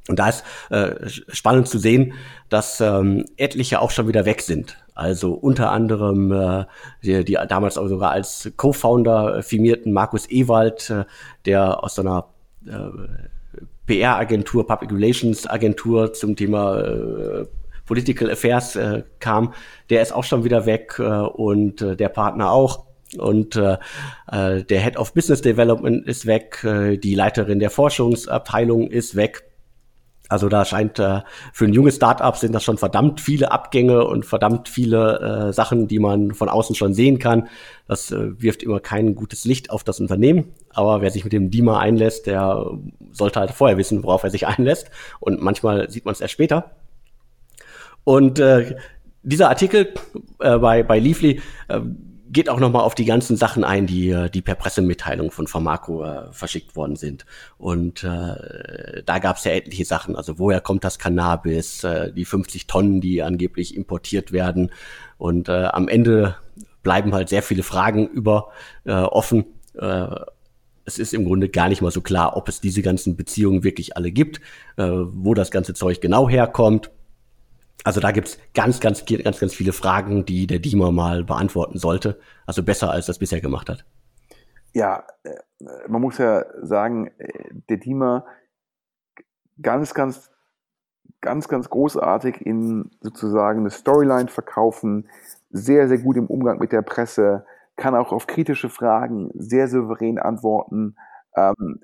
Und 0.09 0.19
da 0.19 0.29
ist 0.29 0.43
äh, 0.69 1.07
spannend 1.07 1.67
zu 1.67 1.79
sehen, 1.79 2.13
dass 2.49 2.81
ähm, 2.81 3.25
etliche 3.37 3.81
auch 3.81 3.91
schon 3.91 4.07
wieder 4.07 4.25
weg 4.25 4.41
sind. 4.41 4.77
Also 4.95 5.33
unter 5.33 5.71
anderem 5.71 6.31
äh, 6.31 6.65
die, 7.03 7.23
die 7.23 7.37
damals 7.47 7.77
auch 7.77 7.87
sogar 7.87 8.11
als 8.11 8.51
Co-Founder 8.57 9.41
firmierten 9.41 9.93
Markus 9.93 10.29
Ewald, 10.29 10.89
äh, 10.89 11.05
der 11.45 11.83
aus 11.83 11.95
so 11.95 12.01
einer 12.01 12.25
äh, 12.67 12.89
PR-Agentur, 13.87 14.67
Public 14.67 14.91
Relations 14.91 15.47
Agentur 15.47 16.13
zum 16.13 16.35
Thema 16.35 16.79
äh, 16.79 17.45
Political 17.85 18.31
Affairs 18.31 18.75
äh, 18.75 19.03
kam, 19.19 19.53
der 19.89 20.01
ist 20.01 20.13
auch 20.13 20.23
schon 20.23 20.43
wieder 20.43 20.65
weg 20.65 20.95
äh, 20.99 21.03
und 21.03 21.81
äh, 21.81 21.95
der 21.95 22.09
Partner 22.09 22.51
auch. 22.51 22.85
Und 23.17 23.55
äh, 23.55 23.77
äh 24.31 24.63
der 24.63 24.81
Head 24.81 24.97
of 24.97 25.13
Business 25.13 25.41
Development 25.41 26.07
ist 26.07 26.25
weg, 26.25 26.63
äh, 26.63 26.97
die 26.97 27.13
Leiterin 27.13 27.59
der 27.59 27.69
Forschungsabteilung 27.69 28.87
ist 28.87 29.15
weg. 29.15 29.43
Also 30.33 30.49
da 30.49 30.65
scheint 30.65 30.97
äh, 30.97 31.21
für 31.53 31.65
ein 31.65 31.73
junges 31.73 31.97
Startup 31.97 32.35
sind 32.35 32.53
das 32.53 32.63
schon 32.63 32.79
verdammt 32.79 33.21
viele 33.21 33.51
Abgänge 33.51 34.03
und 34.07 34.25
verdammt 34.25 34.67
viele 34.67 35.19
äh, 35.49 35.53
Sachen, 35.53 35.87
die 35.87 35.99
man 35.99 36.33
von 36.33 36.49
außen 36.49 36.75
schon 36.75 36.95
sehen 36.95 37.19
kann. 37.19 37.49
Das 37.87 38.11
äh, 38.11 38.41
wirft 38.41 38.63
immer 38.63 38.79
kein 38.79 39.13
gutes 39.13 39.45
Licht 39.45 39.69
auf 39.69 39.83
das 39.83 39.99
Unternehmen. 39.99 40.55
Aber 40.71 41.01
wer 41.01 41.11
sich 41.11 41.23
mit 41.23 41.33
dem 41.33 41.51
DIMA 41.51 41.77
einlässt, 41.77 42.25
der 42.25 42.65
sollte 43.11 43.41
halt 43.41 43.51
vorher 43.51 43.77
wissen, 43.77 44.03
worauf 44.03 44.23
er 44.23 44.31
sich 44.31 44.47
einlässt. 44.47 44.89
Und 45.19 45.39
manchmal 45.39 45.91
sieht 45.91 46.05
man 46.05 46.13
es 46.13 46.21
erst 46.21 46.33
später. 46.33 46.71
Und 48.03 48.39
äh, 48.39 48.75
dieser 49.21 49.49
Artikel 49.49 49.93
äh, 50.39 50.57
bei, 50.57 50.81
bei 50.81 50.97
Leafly 50.97 51.41
äh, 51.67 51.79
geht 52.33 52.49
auch 52.49 52.59
nochmal 52.59 52.81
auf 52.83 52.95
die 52.95 53.05
ganzen 53.05 53.37
Sachen 53.37 53.63
ein, 53.63 53.87
die, 53.87 54.09
äh, 54.09 54.29
die 54.29 54.41
per 54.41 54.55
Pressemitteilung 54.55 55.31
von 55.31 55.47
Pharmaco 55.47 56.03
äh, 56.03 56.33
verschickt 56.33 56.75
worden 56.75 56.95
sind. 56.95 57.25
Und 57.57 58.03
äh, 58.03 59.03
da 59.05 59.19
gab 59.19 59.37
es 59.37 59.43
ja 59.43 59.51
etliche 59.51 59.85
Sachen. 59.85 60.15
Also 60.15 60.39
woher 60.39 60.59
kommt 60.59 60.83
das 60.83 60.99
Cannabis, 60.99 61.83
äh, 61.83 62.11
die 62.11 62.25
50 62.25 62.67
Tonnen, 62.67 62.99
die 62.99 63.21
angeblich 63.21 63.75
importiert 63.75 64.31
werden. 64.31 64.71
Und 65.17 65.47
äh, 65.47 65.65
am 65.65 65.87
Ende 65.87 66.35
bleiben 66.81 67.13
halt 67.13 67.29
sehr 67.29 67.43
viele 67.43 67.63
Fragen 67.63 68.07
über 68.07 68.49
äh, 68.83 68.93
offen. 68.93 69.45
Äh, 69.77 70.07
es 70.85 70.99
ist 70.99 71.13
im 71.13 71.23
Grunde 71.23 71.47
gar 71.47 71.69
nicht 71.69 71.81
mal 71.81 71.91
so 71.91 72.01
klar, 72.01 72.35
ob 72.35 72.49
es 72.49 72.59
diese 72.59 72.81
ganzen 72.81 73.15
Beziehungen 73.15 73.63
wirklich 73.63 73.95
alle 73.95 74.11
gibt, 74.11 74.41
äh, 74.75 74.83
wo 74.83 75.33
das 75.33 75.49
ganze 75.49 75.73
Zeug 75.73 76.01
genau 76.01 76.27
herkommt 76.27 76.91
also 77.83 77.99
da 77.99 78.11
gibt's 78.11 78.37
ganz, 78.53 78.79
ganz, 78.79 79.05
ganz, 79.05 79.39
ganz 79.39 79.53
viele 79.53 79.73
Fragen, 79.73 80.25
die 80.25 80.47
der 80.47 80.59
Dima 80.59 80.91
mal 80.91 81.23
beantworten 81.23 81.77
sollte. 81.77 82.19
Also 82.45 82.63
besser, 82.63 82.91
als 82.91 83.07
das 83.07 83.19
bisher 83.19 83.41
gemacht 83.41 83.69
hat. 83.69 83.85
Ja, 84.73 85.03
äh, 85.23 85.35
man 85.87 86.01
muss 86.01 86.17
ja 86.17 86.45
sagen, 86.61 87.11
äh, 87.17 87.49
der 87.69 87.77
Dima 87.77 88.25
ganz, 89.61 89.93
ganz, 89.93 90.31
ganz, 91.21 91.47
ganz 91.47 91.69
großartig 91.69 92.41
in 92.41 92.91
sozusagen 93.01 93.59
eine 93.59 93.69
Storyline 93.69 94.29
verkaufen, 94.29 95.09
sehr, 95.49 95.87
sehr 95.87 95.99
gut 95.99 96.17
im 96.17 96.27
Umgang 96.27 96.59
mit 96.59 96.71
der 96.71 96.81
Presse, 96.81 97.45
kann 97.75 97.95
auch 97.95 98.11
auf 98.11 98.27
kritische 98.27 98.69
Fragen 98.69 99.31
sehr 99.35 99.67
souverän 99.67 100.19
antworten. 100.19 100.95
Ähm, 101.35 101.81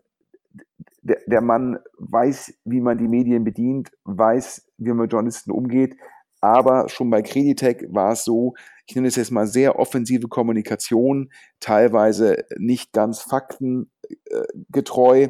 der, 1.10 1.20
der 1.28 1.42
Mann 1.42 1.80
weiß, 1.98 2.54
wie 2.64 2.82
man 2.82 2.98
die 2.98 3.08
Medien 3.08 3.44
bedient, 3.44 3.92
weiß, 4.06 4.72
wie 4.78 4.90
man 4.90 5.00
mit 5.00 5.12
Journalisten 5.12 5.52
umgeht. 5.52 5.96
Aber 6.42 6.88
schon 6.88 7.10
bei 7.10 7.22
Creditec 7.22 7.86
war 7.90 8.14
es 8.14 8.24
so, 8.24 8.54
ich 8.88 8.96
nenne 8.96 9.10
es 9.10 9.18
jetzt 9.18 9.32
mal 9.32 9.46
sehr 9.46 9.78
offensive 9.78 10.30
Kommunikation, 10.30 11.32
teilweise 11.60 12.46
nicht 12.58 12.94
ganz 12.94 13.22
faktengetreu. 13.22 15.28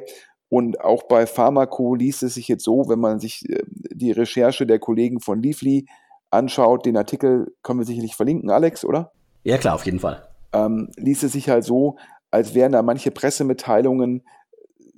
Und 0.49 0.81
auch 0.81 1.03
bei 1.03 1.25
Pharmaco 1.25 1.95
liest 1.95 2.23
es 2.23 2.35
sich 2.35 2.47
jetzt 2.47 2.63
so, 2.63 2.85
wenn 2.87 2.99
man 2.99 3.19
sich 3.19 3.47
äh, 3.49 3.63
die 3.69 4.11
Recherche 4.11 4.65
der 4.65 4.79
Kollegen 4.79 5.19
von 5.19 5.41
Leafly 5.41 5.87
anschaut, 6.31 6.85
den 6.85 6.97
Artikel 6.97 7.53
können 7.63 7.79
wir 7.79 7.85
sicherlich 7.85 8.15
verlinken, 8.15 8.51
Alex, 8.51 8.85
oder? 8.85 9.11
Ja, 9.43 9.57
klar, 9.57 9.75
auf 9.75 9.85
jeden 9.85 9.99
Fall. 9.99 10.27
Ähm, 10.53 10.89
liest 10.95 11.23
es 11.23 11.33
sich 11.33 11.49
halt 11.49 11.63
so, 11.63 11.97
als 12.31 12.53
wären 12.53 12.71
da 12.71 12.81
manche 12.81 13.11
Pressemitteilungen 13.11 14.23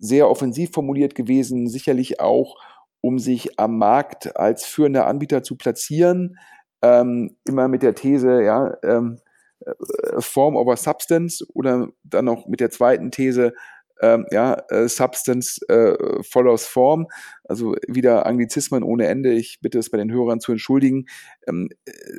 sehr 0.02 0.30
offensiv 0.30 0.72
formuliert 0.72 1.16
gewesen, 1.16 1.70
sicherlich 1.70 2.20
auch, 2.20 2.58
um 3.02 3.20
sich 3.20 3.60
am 3.60 3.78
Markt 3.78 4.36
als 4.36 4.66
führender 4.66 5.08
Anbieter 5.08 5.44
zu 5.44 5.56
platzieren, 5.56 6.38
ähm, 6.82 7.38
immer 7.46 7.68
mit 7.68 7.84
der 7.84 7.96
These, 7.96 8.42
ja, 8.44 8.76
ähm, 8.84 9.20
äh, 9.66 10.20
Form 10.20 10.56
over 10.56 10.76
Substance 10.76 11.46
oder 11.54 11.90
dann 12.04 12.26
noch 12.26 12.48
mit 12.48 12.60
der 12.60 12.72
zweiten 12.72 13.12
These, 13.12 13.54
ähm, 14.02 14.26
ja, 14.32 14.56
äh, 14.70 14.90
Substance 14.90 15.62
äh, 15.70 16.24
follows 16.24 16.66
Form, 16.66 17.08
also 17.44 17.76
wieder 17.88 18.26
Anglizismen 18.26 18.82
ohne 18.82 19.06
Ende. 19.08 19.32
Ich 19.32 19.60
bitte 19.62 19.78
es 19.78 19.92
bei 19.92 20.00
den 20.00 20.12
Hörern 20.12 20.40
zu 20.40 20.52
entschuldigen. 20.52 21.06
Ähm, 21.48 21.70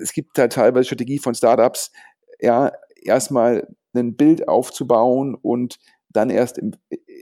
es 0.01 0.13
gibt 0.13 0.39
da 0.39 0.47
teilweise 0.47 0.85
Strategie 0.85 1.19
von 1.19 1.35
Startups, 1.35 1.91
ja, 2.41 2.71
erstmal 3.03 3.67
ein 3.95 4.17
Bild 4.17 4.49
aufzubauen 4.49 5.35
und 5.35 5.79
dann 6.13 6.31
erst 6.31 6.59
im, 6.59 6.73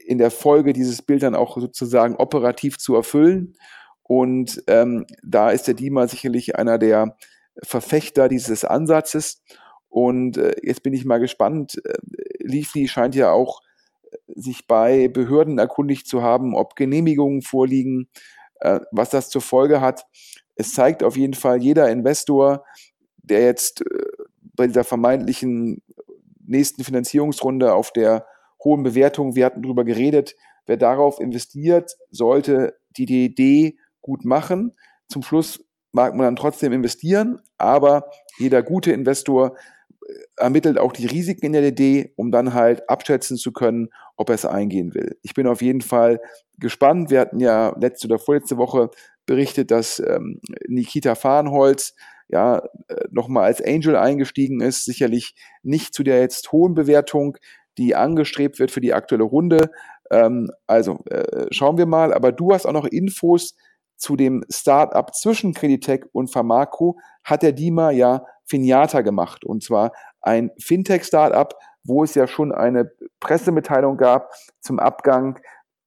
in 0.07 0.18
der 0.18 0.31
Folge 0.31 0.72
dieses 0.72 1.03
Bild 1.03 1.22
dann 1.22 1.35
auch 1.35 1.59
sozusagen 1.59 2.16
operativ 2.16 2.79
zu 2.79 2.94
erfüllen. 2.94 3.55
Und 4.03 4.62
ähm, 4.66 5.07
da 5.22 5.50
ist 5.50 5.68
der 5.68 5.74
Dima 5.74 6.09
sicherlich 6.09 6.57
einer 6.57 6.79
der 6.79 7.16
Verfechter 7.62 8.29
dieses 8.29 8.64
Ansatzes. 8.64 9.42
Und 9.88 10.37
äh, 10.37 10.55
jetzt 10.62 10.83
bin 10.83 10.94
ich 10.94 11.05
mal 11.05 11.18
gespannt. 11.18 11.81
Äh, 11.85 11.94
Leafly 12.40 12.88
scheint 12.88 13.14
ja 13.14 13.31
auch 13.31 13.61
äh, 14.11 14.16
sich 14.35 14.66
bei 14.66 15.09
Behörden 15.09 15.59
erkundigt 15.59 16.07
zu 16.07 16.22
haben, 16.22 16.55
ob 16.55 16.76
Genehmigungen 16.76 17.42
vorliegen, 17.42 18.09
äh, 18.61 18.81
was 18.90 19.11
das 19.11 19.31
zur 19.31 19.42
Folge 19.42 19.81
hat. 19.81 20.07
Es 20.55 20.74
zeigt 20.74 21.03
auf 21.03 21.16
jeden 21.16 21.35
Fall 21.35 21.62
jeder 21.62 21.90
Investor, 21.90 22.64
der 23.18 23.44
jetzt 23.44 23.83
äh, 23.83 24.07
bei 24.55 24.66
dieser 24.66 24.85
vermeintlichen 24.85 25.83
nächsten 26.44 26.85
Finanzierungsrunde 26.85 27.72
auf 27.72 27.92
der 27.92 28.26
hohen 28.64 28.82
Bewertungen. 28.82 29.34
Wir 29.34 29.46
hatten 29.46 29.62
darüber 29.62 29.84
geredet, 29.84 30.36
wer 30.66 30.76
darauf 30.76 31.20
investiert, 31.20 31.96
sollte 32.10 32.76
die 32.96 33.06
DD 33.06 33.78
gut 34.00 34.24
machen. 34.24 34.76
Zum 35.08 35.22
Schluss 35.22 35.64
mag 35.92 36.14
man 36.14 36.24
dann 36.24 36.36
trotzdem 36.36 36.72
investieren, 36.72 37.40
aber 37.58 38.10
jeder 38.38 38.62
gute 38.62 38.92
Investor 38.92 39.56
äh, 40.06 40.12
ermittelt 40.36 40.78
auch 40.78 40.92
die 40.92 41.06
Risiken 41.06 41.46
in 41.46 41.52
der 41.52 41.62
DD, 41.62 42.12
um 42.16 42.30
dann 42.30 42.54
halt 42.54 42.88
abschätzen 42.88 43.36
zu 43.36 43.52
können, 43.52 43.88
ob 44.16 44.28
er 44.28 44.36
es 44.36 44.44
eingehen 44.44 44.94
will. 44.94 45.18
Ich 45.22 45.34
bin 45.34 45.46
auf 45.46 45.62
jeden 45.62 45.80
Fall 45.80 46.20
gespannt. 46.58 47.10
Wir 47.10 47.20
hatten 47.20 47.40
ja 47.40 47.74
letzte 47.78 48.06
oder 48.06 48.18
vorletzte 48.18 48.56
Woche 48.56 48.90
berichtet, 49.26 49.70
dass 49.70 50.00
ähm, 50.00 50.40
Nikita 50.68 51.14
Farnholz 51.14 51.94
ja 52.28 52.58
äh, 52.88 53.06
nochmal 53.10 53.44
als 53.44 53.62
Angel 53.62 53.96
eingestiegen 53.96 54.60
ist, 54.60 54.84
sicherlich 54.84 55.34
nicht 55.62 55.94
zu 55.94 56.02
der 56.02 56.20
jetzt 56.20 56.52
hohen 56.52 56.74
Bewertung, 56.74 57.36
die 57.78 57.94
angestrebt 57.94 58.59
wird 58.59 58.70
für 58.70 58.80
die 58.80 58.92
aktuelle 58.92 59.24
Runde. 59.24 59.70
Ähm, 60.11 60.50
also 60.66 61.00
äh, 61.11 61.46
schauen 61.50 61.78
wir 61.78 61.87
mal. 61.87 62.12
Aber 62.12 62.33
du 62.33 62.52
hast 62.52 62.66
auch 62.66 62.72
noch 62.72 62.87
Infos 62.87 63.56
zu 63.96 64.16
dem 64.16 64.44
Startup 64.50 65.14
zwischen 65.14 65.54
Creditec 65.54 66.06
und 66.12 66.30
Pharmaco. 66.30 66.98
Hat 67.24 67.42
der 67.42 67.52
Dima 67.52 67.90
ja 67.90 68.24
Finiata 68.46 69.02
gemacht. 69.02 69.44
Und 69.44 69.62
zwar 69.62 69.92
ein 70.20 70.50
Fintech-Startup, 70.59 71.54
wo 71.85 72.04
es 72.04 72.14
ja 72.14 72.26
schon 72.26 72.52
eine 72.52 72.90
Pressemitteilung 73.20 73.96
gab 73.96 74.30
zum 74.61 74.78
Abgang, 74.78 75.38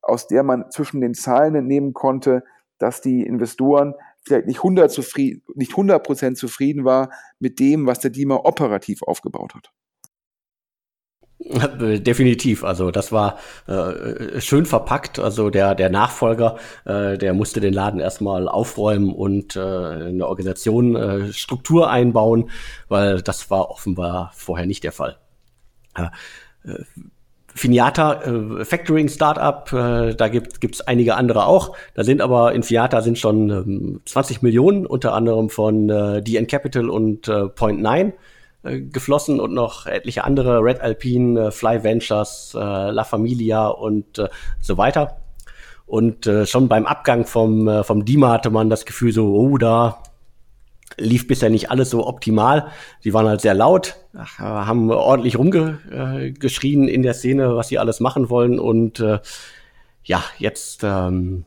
aus 0.02 0.28
der 0.28 0.43
man 0.43 0.69
zwischen 0.72 1.02
den 1.02 1.13
Zahlen 1.13 1.56
entnehmen 1.56 1.93
konnte, 1.93 2.43
dass 2.78 3.02
die 3.02 3.24
Investoren 3.24 3.93
vielleicht 4.26 4.48
nicht 4.48 4.58
100 4.58 4.91
zufrieden, 4.91 5.43
nicht 5.56 5.72
100 5.72 6.38
zufrieden 6.38 6.86
war 6.86 7.10
mit 7.39 7.60
dem, 7.60 7.86
was 7.86 8.00
der 8.00 8.12
Dima 8.12 8.36
operativ 8.36 9.04
aufgebaut 9.04 9.56
hat. 9.56 9.72
Definitiv, 11.45 12.63
also 12.63 12.89
das 12.89 13.12
war 13.12 13.38
äh, 13.67 14.39
schön 14.39 14.65
verpackt. 14.65 15.19
Also 15.19 15.49
der 15.49 15.75
der 15.75 15.89
Nachfolger, 15.89 16.58
äh, 16.86 17.17
der 17.17 17.34
musste 17.34 17.60
den 17.60 17.73
Laden 17.73 17.99
erstmal 17.99 18.47
aufräumen 18.47 19.13
und 19.13 19.56
äh, 19.56 19.60
eine 19.60 20.27
Organisation 20.27 20.95
äh, 20.95 21.34
Struktur 21.34 21.89
einbauen, 21.89 22.49
weil 22.88 23.21
das 23.21 23.51
war 23.51 23.69
offenbar 23.69 24.32
vorher 24.34 24.65
nicht 24.65 24.84
der 24.84 24.93
Fall. 24.93 25.17
Finiata 27.56 28.21
äh, 28.23 28.65
Factoring 28.65 29.10
Startup, 29.10 29.71
äh, 29.73 30.15
da 30.15 30.27
gibt 30.27 30.63
es 30.75 30.82
einige 30.82 31.15
andere 31.15 31.45
auch. 31.45 31.75
Da 31.93 32.03
sind 32.03 32.21
aber 32.21 32.53
in 32.53 32.63
Finiata 32.63 33.01
sind 33.01 33.19
schon 33.19 33.49
ähm, 33.49 34.01
20 34.06 34.41
Millionen, 34.41 34.86
unter 34.86 35.13
anderem 35.13 35.49
von 35.49 35.89
äh, 35.89 36.21
DN 36.21 36.47
Capital 36.47 36.89
und 36.89 37.27
äh, 37.27 37.47
Point 37.49 37.82
Nine 37.82 38.13
äh, 38.63 38.80
geflossen 38.80 39.39
und 39.39 39.54
noch 39.54 39.86
etliche 39.86 40.23
andere, 40.23 40.63
Red 40.63 40.80
Alpine, 40.82 41.47
äh, 41.47 41.52
Fly 41.52 41.84
Ventures, 41.84 42.56
äh, 42.56 42.60
La 42.60 43.04
Familia 43.04 43.67
und 43.67 44.21
so 44.62 44.78
weiter. 44.78 45.17
Und 45.86 46.30
schon 46.45 46.69
beim 46.69 46.86
Abgang 46.88 47.26
vom, 47.26 47.84
vom 47.84 48.06
Dima 48.06 48.32
hatte 48.32 48.49
man 48.49 48.69
das 48.69 48.86
Gefühl 48.86 49.12
so, 49.12 49.36
oh, 49.36 49.58
da 49.58 50.02
lief 50.97 51.28
bisher 51.28 51.49
nicht 51.49 51.69
alles 51.69 51.89
so 51.89 52.08
optimal. 52.08 52.69
Die 53.04 53.13
waren 53.13 53.28
halt 53.28 53.41
sehr 53.41 53.54
laut, 53.54 53.97
haben 54.39 54.89
ordentlich 54.89 55.38
rumgeschrien 55.38 56.88
in 56.88 57.04
der 57.04 57.13
Szene, 57.13 57.58
was 57.58 57.67
sie 57.67 57.78
alles 57.78 57.99
machen 57.99 58.30
wollen. 58.30 58.60
Und 58.60 59.06
ja, 60.04 60.23
jetzt 60.39 60.84
ähm, 60.84 61.45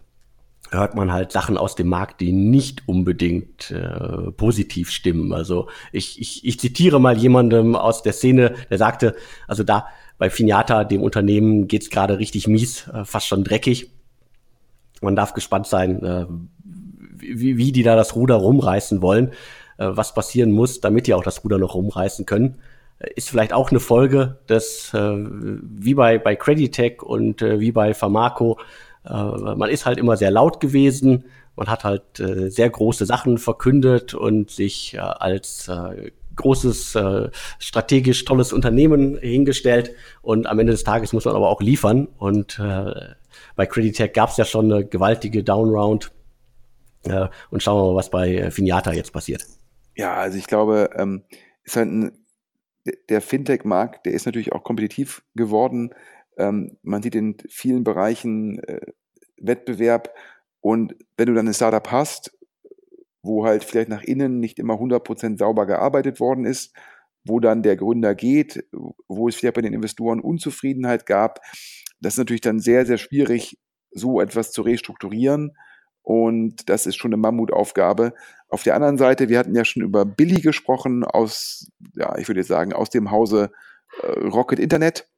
hört 0.71 0.95
man 0.95 1.13
halt 1.13 1.33
Sachen 1.33 1.57
aus 1.57 1.75
dem 1.75 1.89
Markt, 1.89 2.21
die 2.21 2.33
nicht 2.33 2.89
unbedingt 2.89 3.71
äh, 3.71 4.31
positiv 4.33 4.91
stimmen. 4.91 5.33
Also 5.33 5.69
ich, 5.93 6.21
ich, 6.21 6.45
ich 6.45 6.59
zitiere 6.59 7.01
mal 7.01 7.17
jemandem 7.17 7.77
aus 7.77 8.03
der 8.03 8.13
Szene, 8.13 8.55
der 8.71 8.79
sagte, 8.79 9.15
also 9.47 9.63
da 9.63 9.87
bei 10.19 10.31
Finiata, 10.31 10.85
dem 10.85 11.03
Unternehmen, 11.03 11.69
geht's 11.69 11.91
gerade 11.91 12.19
richtig 12.19 12.49
mies, 12.49 12.89
äh, 12.89 13.05
fast 13.05 13.27
schon 13.27 13.45
dreckig. 13.45 13.91
Man 15.03 15.15
darf 15.17 15.35
gespannt 15.35 15.67
sein, 15.67 16.03
äh, 16.03 16.27
wie, 17.19 17.57
wie 17.57 17.73
die 17.73 17.83
da 17.83 17.97
das 17.97 18.17
Ruder 18.17 18.37
rumreißen 18.37 19.03
wollen, 19.03 19.29
äh, 19.79 19.89
was 19.89 20.15
passieren 20.15 20.53
muss, 20.53 20.81
damit 20.81 21.07
die 21.07 21.15
auch 21.15 21.23
das 21.23 21.45
Ruder 21.45 21.59
noch 21.59 21.75
rumreißen 21.75 22.27
können. 22.27 22.57
Äh, 22.99 23.11
ist 23.15 23.31
vielleicht 23.31 23.53
auch 23.53 23.71
eine 23.71 23.81
Folge 23.81 24.39
des, 24.49 24.93
äh, 24.95 24.99
wie 24.99 25.95
bei, 25.95 26.19
bei 26.19 26.35
Creditec 26.35 27.03
und 27.03 27.43
äh, 27.43 27.61
wie 27.61 27.73
bei 27.73 27.95
Pharmaco, 27.95 28.59
man 29.09 29.71
ist 29.71 29.87
halt 29.87 29.99
immer 29.99 30.17
sehr 30.17 30.31
laut 30.31 30.61
gewesen, 30.61 31.25
man 31.57 31.69
hat 31.69 31.85
halt 31.85 32.21
äh, 32.21 32.51
sehr 32.51 32.69
große 32.69 33.07
Sachen 33.07 33.39
verkündet 33.39 34.15
und 34.15 34.51
sich 34.51 34.95
äh, 34.95 34.99
als 34.99 35.69
äh, 35.69 36.11
großes, 36.37 36.95
äh, 36.95 37.31
strategisch 37.59 38.25
tolles 38.25 38.53
Unternehmen 38.53 39.19
hingestellt. 39.19 39.93
Und 40.21 40.47
am 40.47 40.59
Ende 40.59 40.73
des 40.73 40.85
Tages 40.85 41.13
muss 41.13 41.25
man 41.25 41.35
aber 41.35 41.49
auch 41.49 41.63
liefern. 41.63 42.09
Und 42.19 42.59
äh, 42.59 43.15
bei 43.57 43.67
Creditec 43.67 44.15
gab 44.15 44.31
es 44.31 44.37
ja 44.37 44.45
schon 44.45 44.71
eine 44.71 44.85
gewaltige 44.85 45.43
Downround 45.43 46.13
äh, 47.05 47.29
und 47.51 47.63
schauen 47.63 47.83
wir 47.83 47.93
mal, 47.93 47.97
was 47.97 48.11
bei 48.11 48.35
äh, 48.35 48.51
Finiata 48.51 48.93
jetzt 48.93 49.13
passiert. 49.13 49.45
Ja, 49.97 50.15
also 50.15 50.37
ich 50.37 50.47
glaube, 50.47 50.91
ähm, 50.95 51.23
ist 51.65 51.77
halt 51.77 51.89
ein, 51.89 52.13
der 53.09 53.21
Fintech-Markt, 53.21 54.07
der 54.07 54.13
ist 54.13 54.27
natürlich 54.27 54.53
auch 54.53 54.63
kompetitiv 54.63 55.23
geworden. 55.35 55.91
Ähm, 56.37 56.79
man 56.83 57.03
sieht 57.03 57.15
in 57.15 57.37
vielen 57.49 57.85
Bereichen 57.85 58.59
äh, 58.65 58.81
Wettbewerb 59.39 60.15
und 60.61 60.97
wenn 61.17 61.27
du 61.27 61.35
dann 61.35 61.47
ein 61.47 61.55
Startup 61.55 61.91
hast, 61.91 62.37
wo 63.23 63.45
halt 63.45 63.65
vielleicht 63.65 63.89
nach 63.89 64.03
innen 64.03 64.39
nicht 64.41 64.59
immer 64.59 64.75
100% 64.75 65.39
sauber 65.39 65.67
gearbeitet 65.67 66.21
worden 66.21 66.45
ist, 66.45 66.75
wo 67.25 67.41
dann 67.41 67.63
der 67.63 67.77
Gründer 67.77 68.15
geht, 68.15 68.65
wo 69.09 69.29
es 69.29 69.37
vielleicht 69.37 69.57
bei 69.57 69.63
den 69.63 69.75
Investoren 69.75 70.21
Unzufriedenheit 70.21 71.07
gab, 71.07 71.41
das 72.01 72.15
ist 72.15 72.19
natürlich 72.19 72.43
dann 72.43 72.61
sehr, 72.61 72.87
sehr 72.87 72.99
schwierig, 72.99 73.59
so 73.91 74.21
etwas 74.21 74.53
zu 74.53 74.63
restrukturieren 74.63 75.57
und 76.03 76.69
das 76.69 76.87
ist 76.87 76.97
schon 76.97 77.13
eine 77.13 77.17
Mammutaufgabe. 77.17 78.15
Auf 78.49 78.63
der 78.63 78.77
anderen 78.77 78.97
Seite, 78.97 79.29
wir 79.29 79.39
hatten 79.41 79.57
ja 79.57 79.65
schon 79.65 79.83
über 79.83 80.05
Billy 80.05 80.41
gesprochen, 80.41 81.05
aus, 81.05 81.69
ja, 81.95 82.17
ich 82.17 82.29
würde 82.29 82.45
sagen, 82.45 82.73
aus 82.73 82.91
dem 82.91 83.11
Hause 83.11 83.51
äh, 84.03 84.21
Rocket 84.21 84.61
Internet, 84.61 85.09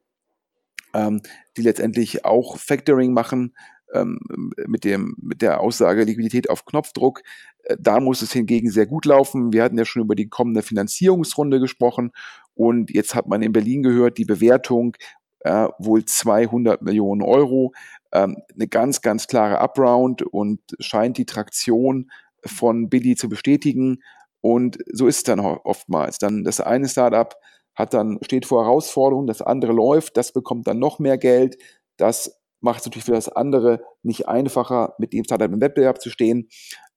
ähm, 0.94 1.20
die 1.56 1.62
letztendlich 1.62 2.24
auch 2.24 2.58
Factoring 2.58 3.12
machen 3.12 3.54
ähm, 3.92 4.18
mit, 4.66 4.84
dem, 4.84 5.16
mit 5.20 5.42
der 5.42 5.60
Aussage 5.60 6.04
Liquidität 6.04 6.50
auf 6.50 6.64
Knopfdruck. 6.64 7.22
Äh, 7.64 7.76
da 7.78 8.00
muss 8.00 8.22
es 8.22 8.32
hingegen 8.32 8.70
sehr 8.70 8.86
gut 8.86 9.04
laufen. 9.04 9.52
Wir 9.52 9.62
hatten 9.62 9.78
ja 9.78 9.84
schon 9.84 10.02
über 10.02 10.14
die 10.14 10.28
kommende 10.28 10.62
Finanzierungsrunde 10.62 11.60
gesprochen 11.60 12.12
und 12.54 12.90
jetzt 12.90 13.14
hat 13.14 13.28
man 13.28 13.42
in 13.42 13.52
Berlin 13.52 13.82
gehört, 13.82 14.18
die 14.18 14.24
Bewertung 14.24 14.96
äh, 15.40 15.68
wohl 15.78 16.04
200 16.04 16.82
Millionen 16.82 17.22
Euro 17.22 17.72
ähm, 18.12 18.36
eine 18.54 18.68
ganz, 18.68 19.00
ganz 19.00 19.26
klare 19.26 19.62
Upround 19.62 20.22
und 20.22 20.60
scheint 20.80 21.18
die 21.18 21.26
Traktion 21.26 22.10
von 22.44 22.88
Billy 22.88 23.16
zu 23.16 23.28
bestätigen. 23.28 24.02
Und 24.40 24.78
so 24.92 25.06
ist 25.06 25.16
es 25.18 25.22
dann 25.24 25.40
oftmals. 25.40 26.18
Dann 26.18 26.44
das 26.44 26.60
eine 26.60 26.88
Startup 26.88 27.34
hat 27.78 27.94
dann, 27.94 28.18
steht 28.22 28.44
vor 28.44 28.64
Herausforderungen, 28.64 29.28
das 29.28 29.40
andere 29.40 29.72
läuft, 29.72 30.16
das 30.16 30.32
bekommt 30.32 30.66
dann 30.66 30.80
noch 30.80 30.98
mehr 30.98 31.16
Geld. 31.16 31.56
Das 31.96 32.40
macht 32.60 32.80
es 32.80 32.86
natürlich 32.86 33.04
für 33.04 33.12
das 33.12 33.28
andere 33.28 33.82
nicht 34.02 34.26
einfacher, 34.26 34.94
mit 34.98 35.12
dem 35.12 35.24
Startup 35.24 35.52
im 35.52 35.60
Wettbewerb 35.60 36.00
zu 36.00 36.10
stehen. 36.10 36.48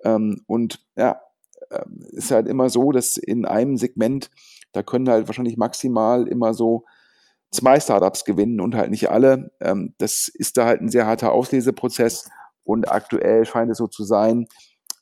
Ähm, 0.03 0.41
und 0.47 0.83
ja, 0.95 1.21
ähm, 1.69 2.03
ist 2.11 2.31
halt 2.31 2.47
immer 2.47 2.69
so, 2.69 2.91
dass 2.91 3.17
in 3.17 3.45
einem 3.45 3.77
Segment, 3.77 4.31
da 4.71 4.81
können 4.81 5.07
halt 5.07 5.27
wahrscheinlich 5.27 5.55
maximal 5.55 6.27
immer 6.27 6.55
so 6.55 6.85
zwei 7.51 7.79
Startups 7.79 8.25
gewinnen 8.25 8.59
und 8.59 8.73
halt 8.73 8.89
nicht 8.89 9.11
alle. 9.11 9.51
Ähm, 9.59 9.93
das 9.99 10.29
ist 10.33 10.57
da 10.57 10.65
halt 10.65 10.81
ein 10.81 10.89
sehr 10.89 11.05
harter 11.05 11.31
Ausleseprozess 11.31 12.27
und 12.63 12.91
aktuell 12.91 13.45
scheint 13.45 13.69
es 13.69 13.77
so 13.77 13.85
zu 13.85 14.03
sein, 14.03 14.47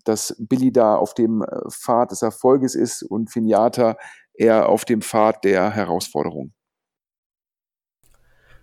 dass 0.04 0.36
Billy 0.40 0.74
da 0.74 0.96
auf 0.96 1.14
dem 1.14 1.42
äh, 1.42 1.70
Pfad 1.70 2.12
des 2.12 2.22
Erfolges 2.22 2.76
ist 2.76 3.02
und 3.02 3.32
Finiata 3.32 3.96
eher 4.40 4.70
auf 4.70 4.86
dem 4.86 5.02
Pfad 5.02 5.44
der 5.44 5.72
Herausforderung. 5.72 6.54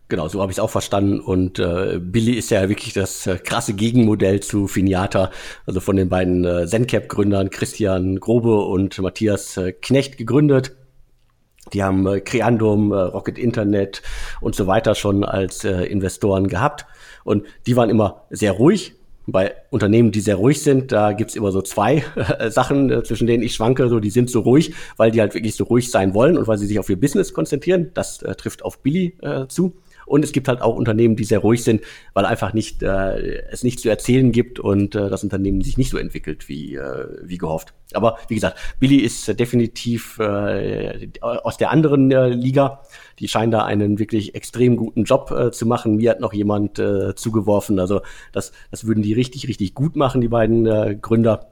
Genau, 0.09 0.29
so 0.29 0.41
habe 0.41 0.53
ich 0.53 0.59
es 0.59 0.63
auch 0.63 0.71
verstanden. 0.71 1.19
Und 1.19 1.59
äh, 1.59 1.99
Billy 2.01 2.35
ist 2.35 2.51
ja 2.51 2.69
wirklich 2.69 2.95
das 2.95 3.27
äh, 3.27 3.39
krasse 3.39 3.75
Gegenmodell 3.75 4.39
zu 4.41 4.69
Finiata, 4.69 5.33
also 5.67 5.81
von 5.81 5.97
den 5.97 6.09
beiden 6.09 6.45
äh, 6.45 6.67
Zencap-Gründern 6.67 7.51
Christian 7.51 8.21
Grobe 8.21 8.57
und 8.57 8.97
Matthias 9.01 9.57
äh, 9.57 9.73
Knecht 9.73 10.17
gegründet. 10.17 10.77
Die 11.73 11.83
haben 11.83 12.07
äh, 12.07 12.21
Creandum, 12.21 12.93
äh, 12.93 12.97
Rocket 12.97 13.37
Internet 13.37 14.03
und 14.41 14.55
so 14.55 14.69
weiter 14.69 14.95
schon 14.95 15.25
als 15.25 15.65
äh, 15.65 15.83
Investoren 15.83 16.47
gehabt. 16.47 16.87
Und 17.25 17.45
die 17.67 17.75
waren 17.75 17.91
immer 17.91 18.27
sehr 18.31 18.53
ruhig. 18.53 18.95
Bei 19.27 19.55
Unternehmen, 19.71 20.13
die 20.13 20.21
sehr 20.21 20.37
ruhig 20.37 20.63
sind, 20.63 20.93
da 20.93 21.13
gibt's 21.13 21.35
immer 21.35 21.51
so 21.51 21.61
zwei 21.63 22.05
äh, 22.39 22.51
Sachen, 22.51 22.91
äh, 22.91 23.03
zwischen 23.03 23.27
denen 23.27 23.43
ich 23.43 23.55
schwanke. 23.55 23.89
So, 23.89 23.99
die 23.99 24.11
sind 24.11 24.31
so 24.31 24.41
ruhig, 24.41 24.75
weil 24.97 25.11
die 25.11 25.21
halt 25.21 25.35
wirklich 25.35 25.57
so 25.57 25.65
ruhig 25.65 25.91
sein 25.91 26.15
wollen 26.15 26.39
und 26.39 26.47
weil 26.47 26.59
sie 26.59 26.67
sich 26.67 26.79
auf 26.79 26.89
ihr 26.89 27.01
Business 27.01 27.33
konzentrieren. 27.33 27.91
Das 27.95 28.23
äh, 28.23 28.35
trifft 28.35 28.65
auf 28.65 28.79
Billy 28.79 29.17
äh, 29.23 29.47
zu. 29.49 29.75
Und 30.07 30.25
es 30.25 30.33
gibt 30.33 30.47
halt 30.49 30.63
auch 30.63 30.77
Unternehmen, 30.77 31.17
die 31.17 31.25
sehr 31.25 31.41
ruhig 31.41 31.65
sind, 31.65 31.83
weil 32.15 32.25
einfach 32.25 32.55
nicht 32.55 32.83
äh, 32.83 33.43
es 33.51 33.65
nicht 33.65 33.81
zu 33.81 33.89
erzählen 33.89 34.31
gibt 34.31 34.61
und 34.61 34.95
äh, 34.95 35.11
das 35.11 35.25
Unternehmen 35.25 35.61
sich 35.63 35.77
nicht 35.77 35.91
so 35.91 35.99
entwickelt 35.99 36.49
wie 36.49 36.77
äh, 36.77 37.09
wie 37.25 37.39
gehofft. 37.39 37.75
Aber 37.93 38.17
wie 38.29 38.37
gesagt, 38.37 38.57
Billy 38.79 38.99
ist 38.99 39.29
äh, 39.29 39.35
definitiv 39.35 40.19
äh, 40.21 41.11
aus 41.21 41.57
der 41.57 41.71
anderen 41.71 42.11
äh, 42.13 42.29
Liga. 42.29 42.83
Die 43.19 43.27
scheinen 43.27 43.51
da 43.51 43.65
einen 43.65 43.99
wirklich 43.99 44.37
extrem 44.37 44.77
guten 44.77 45.05
Job 45.05 45.33
äh, 45.33 45.51
zu 45.51 45.67
machen. 45.67 45.97
Mir 45.97 46.11
hat 46.11 46.21
noch 46.21 46.33
jemand 46.33 46.79
äh, 46.79 47.17
zugeworfen. 47.17 47.81
Also 47.81 48.01
das 48.33 48.53
das 48.71 48.87
würden 48.87 49.03
die 49.03 49.13
richtig 49.13 49.49
richtig 49.49 49.75
gut 49.75 49.97
machen, 49.97 50.21
die 50.21 50.29
beiden 50.29 50.67
äh, 50.67 50.97
Gründer. 51.01 51.49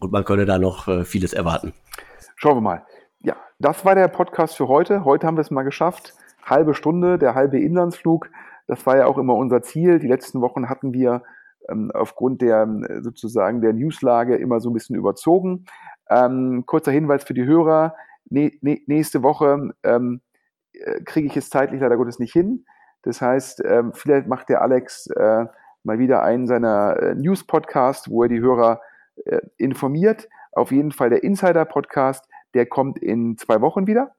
Und 0.00 0.10
man 0.10 0.24
könnte 0.24 0.46
da 0.46 0.58
noch 0.58 0.88
äh, 0.88 1.04
vieles 1.04 1.32
erwarten. 1.32 1.72
Schauen 2.34 2.56
wir 2.56 2.60
mal. 2.60 2.82
Ja, 3.22 3.36
das 3.60 3.84
war 3.84 3.94
der 3.94 4.08
Podcast 4.08 4.56
für 4.56 4.66
heute. 4.66 5.04
Heute 5.04 5.28
haben 5.28 5.36
wir 5.36 5.42
es 5.42 5.52
mal 5.52 5.62
geschafft 5.62 6.12
halbe 6.44 6.74
Stunde, 6.74 7.18
der 7.18 7.34
halbe 7.34 7.58
Inlandsflug. 7.58 8.30
Das 8.66 8.84
war 8.86 8.96
ja 8.96 9.06
auch 9.06 9.18
immer 9.18 9.34
unser 9.34 9.62
Ziel. 9.62 9.98
Die 9.98 10.08
letzten 10.08 10.40
Wochen 10.40 10.68
hatten 10.68 10.92
wir 10.92 11.22
ähm, 11.68 11.90
aufgrund 11.92 12.42
der 12.42 12.62
äh, 12.62 13.02
sozusagen 13.02 13.60
der 13.60 13.72
Newslage 13.72 14.36
immer 14.36 14.60
so 14.60 14.70
ein 14.70 14.74
bisschen 14.74 14.96
überzogen. 14.96 15.66
Ähm, 16.10 16.64
kurzer 16.66 16.92
Hinweis 16.92 17.24
für 17.24 17.34
die 17.34 17.44
Hörer. 17.44 17.94
Ne, 18.28 18.52
nächste 18.60 19.22
Woche 19.22 19.72
ähm, 19.82 20.20
äh, 20.72 21.00
kriege 21.02 21.26
ich 21.26 21.36
es 21.36 21.50
zeitlich 21.50 21.80
leider 21.80 21.96
Gottes 21.96 22.18
nicht 22.18 22.32
hin. 22.32 22.64
Das 23.02 23.20
heißt, 23.20 23.62
ähm, 23.64 23.92
vielleicht 23.92 24.26
macht 24.26 24.48
der 24.48 24.62
Alex 24.62 25.08
äh, 25.08 25.46
mal 25.82 25.98
wieder 25.98 26.22
einen 26.22 26.46
seiner 26.46 26.96
äh, 26.96 27.14
News-Podcast, 27.14 28.10
wo 28.10 28.22
er 28.22 28.28
die 28.28 28.40
Hörer 28.40 28.80
äh, 29.24 29.40
informiert. 29.58 30.28
Auf 30.52 30.72
jeden 30.72 30.92
Fall 30.92 31.10
der 31.10 31.22
Insider-Podcast, 31.22 32.26
der 32.54 32.66
kommt 32.66 32.98
in 32.98 33.36
zwei 33.36 33.60
Wochen 33.60 33.86
wieder. 33.86 34.14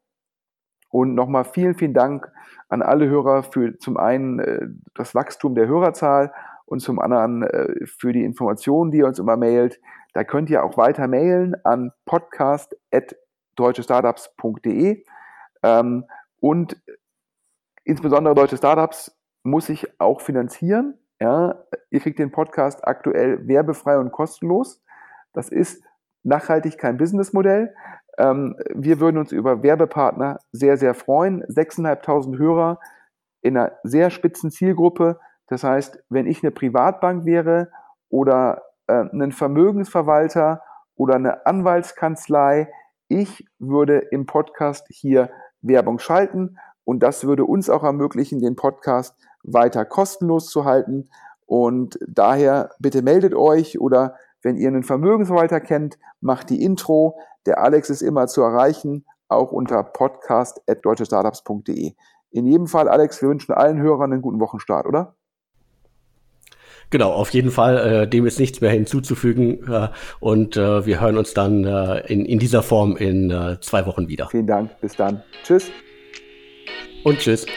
Und 0.95 1.13
nochmal 1.13 1.43
vielen, 1.43 1.75
vielen 1.75 1.93
Dank 1.93 2.31
an 2.69 2.81
alle 2.81 3.09
Hörer 3.09 3.43
für 3.43 3.77
zum 3.79 3.97
einen 3.97 4.39
äh, 4.39 4.65
das 4.93 5.13
Wachstum 5.13 5.53
der 5.53 5.67
Hörerzahl 5.67 6.31
und 6.63 6.79
zum 6.79 6.99
anderen 6.99 7.43
äh, 7.43 7.85
für 7.85 8.13
die 8.13 8.23
Informationen, 8.23 8.91
die 8.91 8.99
ihr 8.99 9.05
uns 9.05 9.19
immer 9.19 9.35
mailt. 9.35 9.81
Da 10.13 10.23
könnt 10.23 10.49
ihr 10.49 10.63
auch 10.63 10.77
weiter 10.77 11.09
mailen 11.09 11.53
an 11.65 11.91
podcast.deutschestartups.de. 12.05 15.03
Ähm, 15.63 16.05
und 16.39 16.81
insbesondere 17.83 18.33
deutsche 18.33 18.55
Startups 18.55 19.19
muss 19.43 19.67
ich 19.67 19.99
auch 19.99 20.21
finanzieren. 20.21 20.97
Ja, 21.19 21.61
ihr 21.89 21.99
kriegt 21.99 22.19
den 22.19 22.31
Podcast 22.31 22.87
aktuell 22.87 23.45
werbefrei 23.45 23.99
und 23.99 24.13
kostenlos. 24.13 24.81
Das 25.33 25.49
ist 25.49 25.83
nachhaltig 26.23 26.77
kein 26.77 26.95
Businessmodell. 26.95 27.75
Ähm, 28.17 28.55
wir 28.73 28.99
würden 28.99 29.17
uns 29.17 29.31
über 29.31 29.63
Werbepartner 29.63 30.39
sehr, 30.51 30.77
sehr 30.77 30.93
freuen. 30.93 31.43
6.500 31.45 32.37
Hörer 32.37 32.79
in 33.41 33.57
einer 33.57 33.73
sehr 33.83 34.09
spitzen 34.09 34.51
Zielgruppe. 34.51 35.19
Das 35.47 35.63
heißt, 35.63 36.03
wenn 36.09 36.27
ich 36.27 36.43
eine 36.43 36.51
Privatbank 36.51 37.25
wäre 37.25 37.69
oder 38.09 38.63
äh, 38.87 39.03
ein 39.11 39.31
Vermögensverwalter 39.31 40.61
oder 40.95 41.15
eine 41.15 41.45
Anwaltskanzlei, 41.45 42.69
ich 43.07 43.45
würde 43.59 43.99
im 43.99 44.25
Podcast 44.25 44.87
hier 44.89 45.29
Werbung 45.61 45.99
schalten 45.99 46.57
und 46.83 47.01
das 47.01 47.25
würde 47.25 47.45
uns 47.45 47.69
auch 47.69 47.83
ermöglichen, 47.83 48.39
den 48.39 48.55
Podcast 48.55 49.15
weiter 49.43 49.85
kostenlos 49.85 50.49
zu 50.49 50.65
halten. 50.65 51.09
Und 51.45 51.99
daher 52.07 52.71
bitte 52.79 53.01
meldet 53.01 53.35
euch 53.35 53.79
oder 53.79 54.15
wenn 54.45 54.55
ihr 54.57 54.67
einen 54.67 54.83
Vermögensverwalter 54.83 55.59
kennt, 55.59 55.97
macht 56.21 56.51
die 56.51 56.63
Intro. 56.63 57.17
Der 57.47 57.63
Alex 57.63 57.89
ist 57.89 58.03
immer 58.03 58.27
zu 58.27 58.43
erreichen, 58.43 59.03
auch 59.27 59.51
unter 59.51 59.81
podcast.deutschestartups.de. 59.83 61.93
In 62.29 62.45
jedem 62.45 62.67
Fall, 62.67 62.87
Alex, 62.87 63.23
wir 63.23 63.29
wünschen 63.29 63.55
allen 63.55 63.81
Hörern 63.81 64.13
einen 64.13 64.21
guten 64.21 64.39
Wochenstart, 64.39 64.85
oder? 64.85 65.15
Genau, 66.91 67.11
auf 67.11 67.31
jeden 67.31 67.49
Fall. 67.49 68.03
Äh, 68.03 68.07
dem 68.07 68.27
ist 68.27 68.39
nichts 68.39 68.61
mehr 68.61 68.69
hinzuzufügen. 68.69 69.67
Äh, 69.67 69.87
und 70.19 70.57
äh, 70.57 70.85
wir 70.85 71.01
hören 71.01 71.17
uns 71.17 71.33
dann 71.33 71.63
äh, 71.63 72.01
in, 72.01 72.23
in 72.25 72.37
dieser 72.37 72.61
Form 72.61 72.97
in 72.97 73.31
äh, 73.31 73.59
zwei 73.61 73.87
Wochen 73.87 74.07
wieder. 74.07 74.27
Vielen 74.27 74.45
Dank. 74.45 74.79
Bis 74.79 74.95
dann. 74.95 75.23
Tschüss. 75.43 75.71
Und 77.03 77.17
tschüss. 77.17 77.47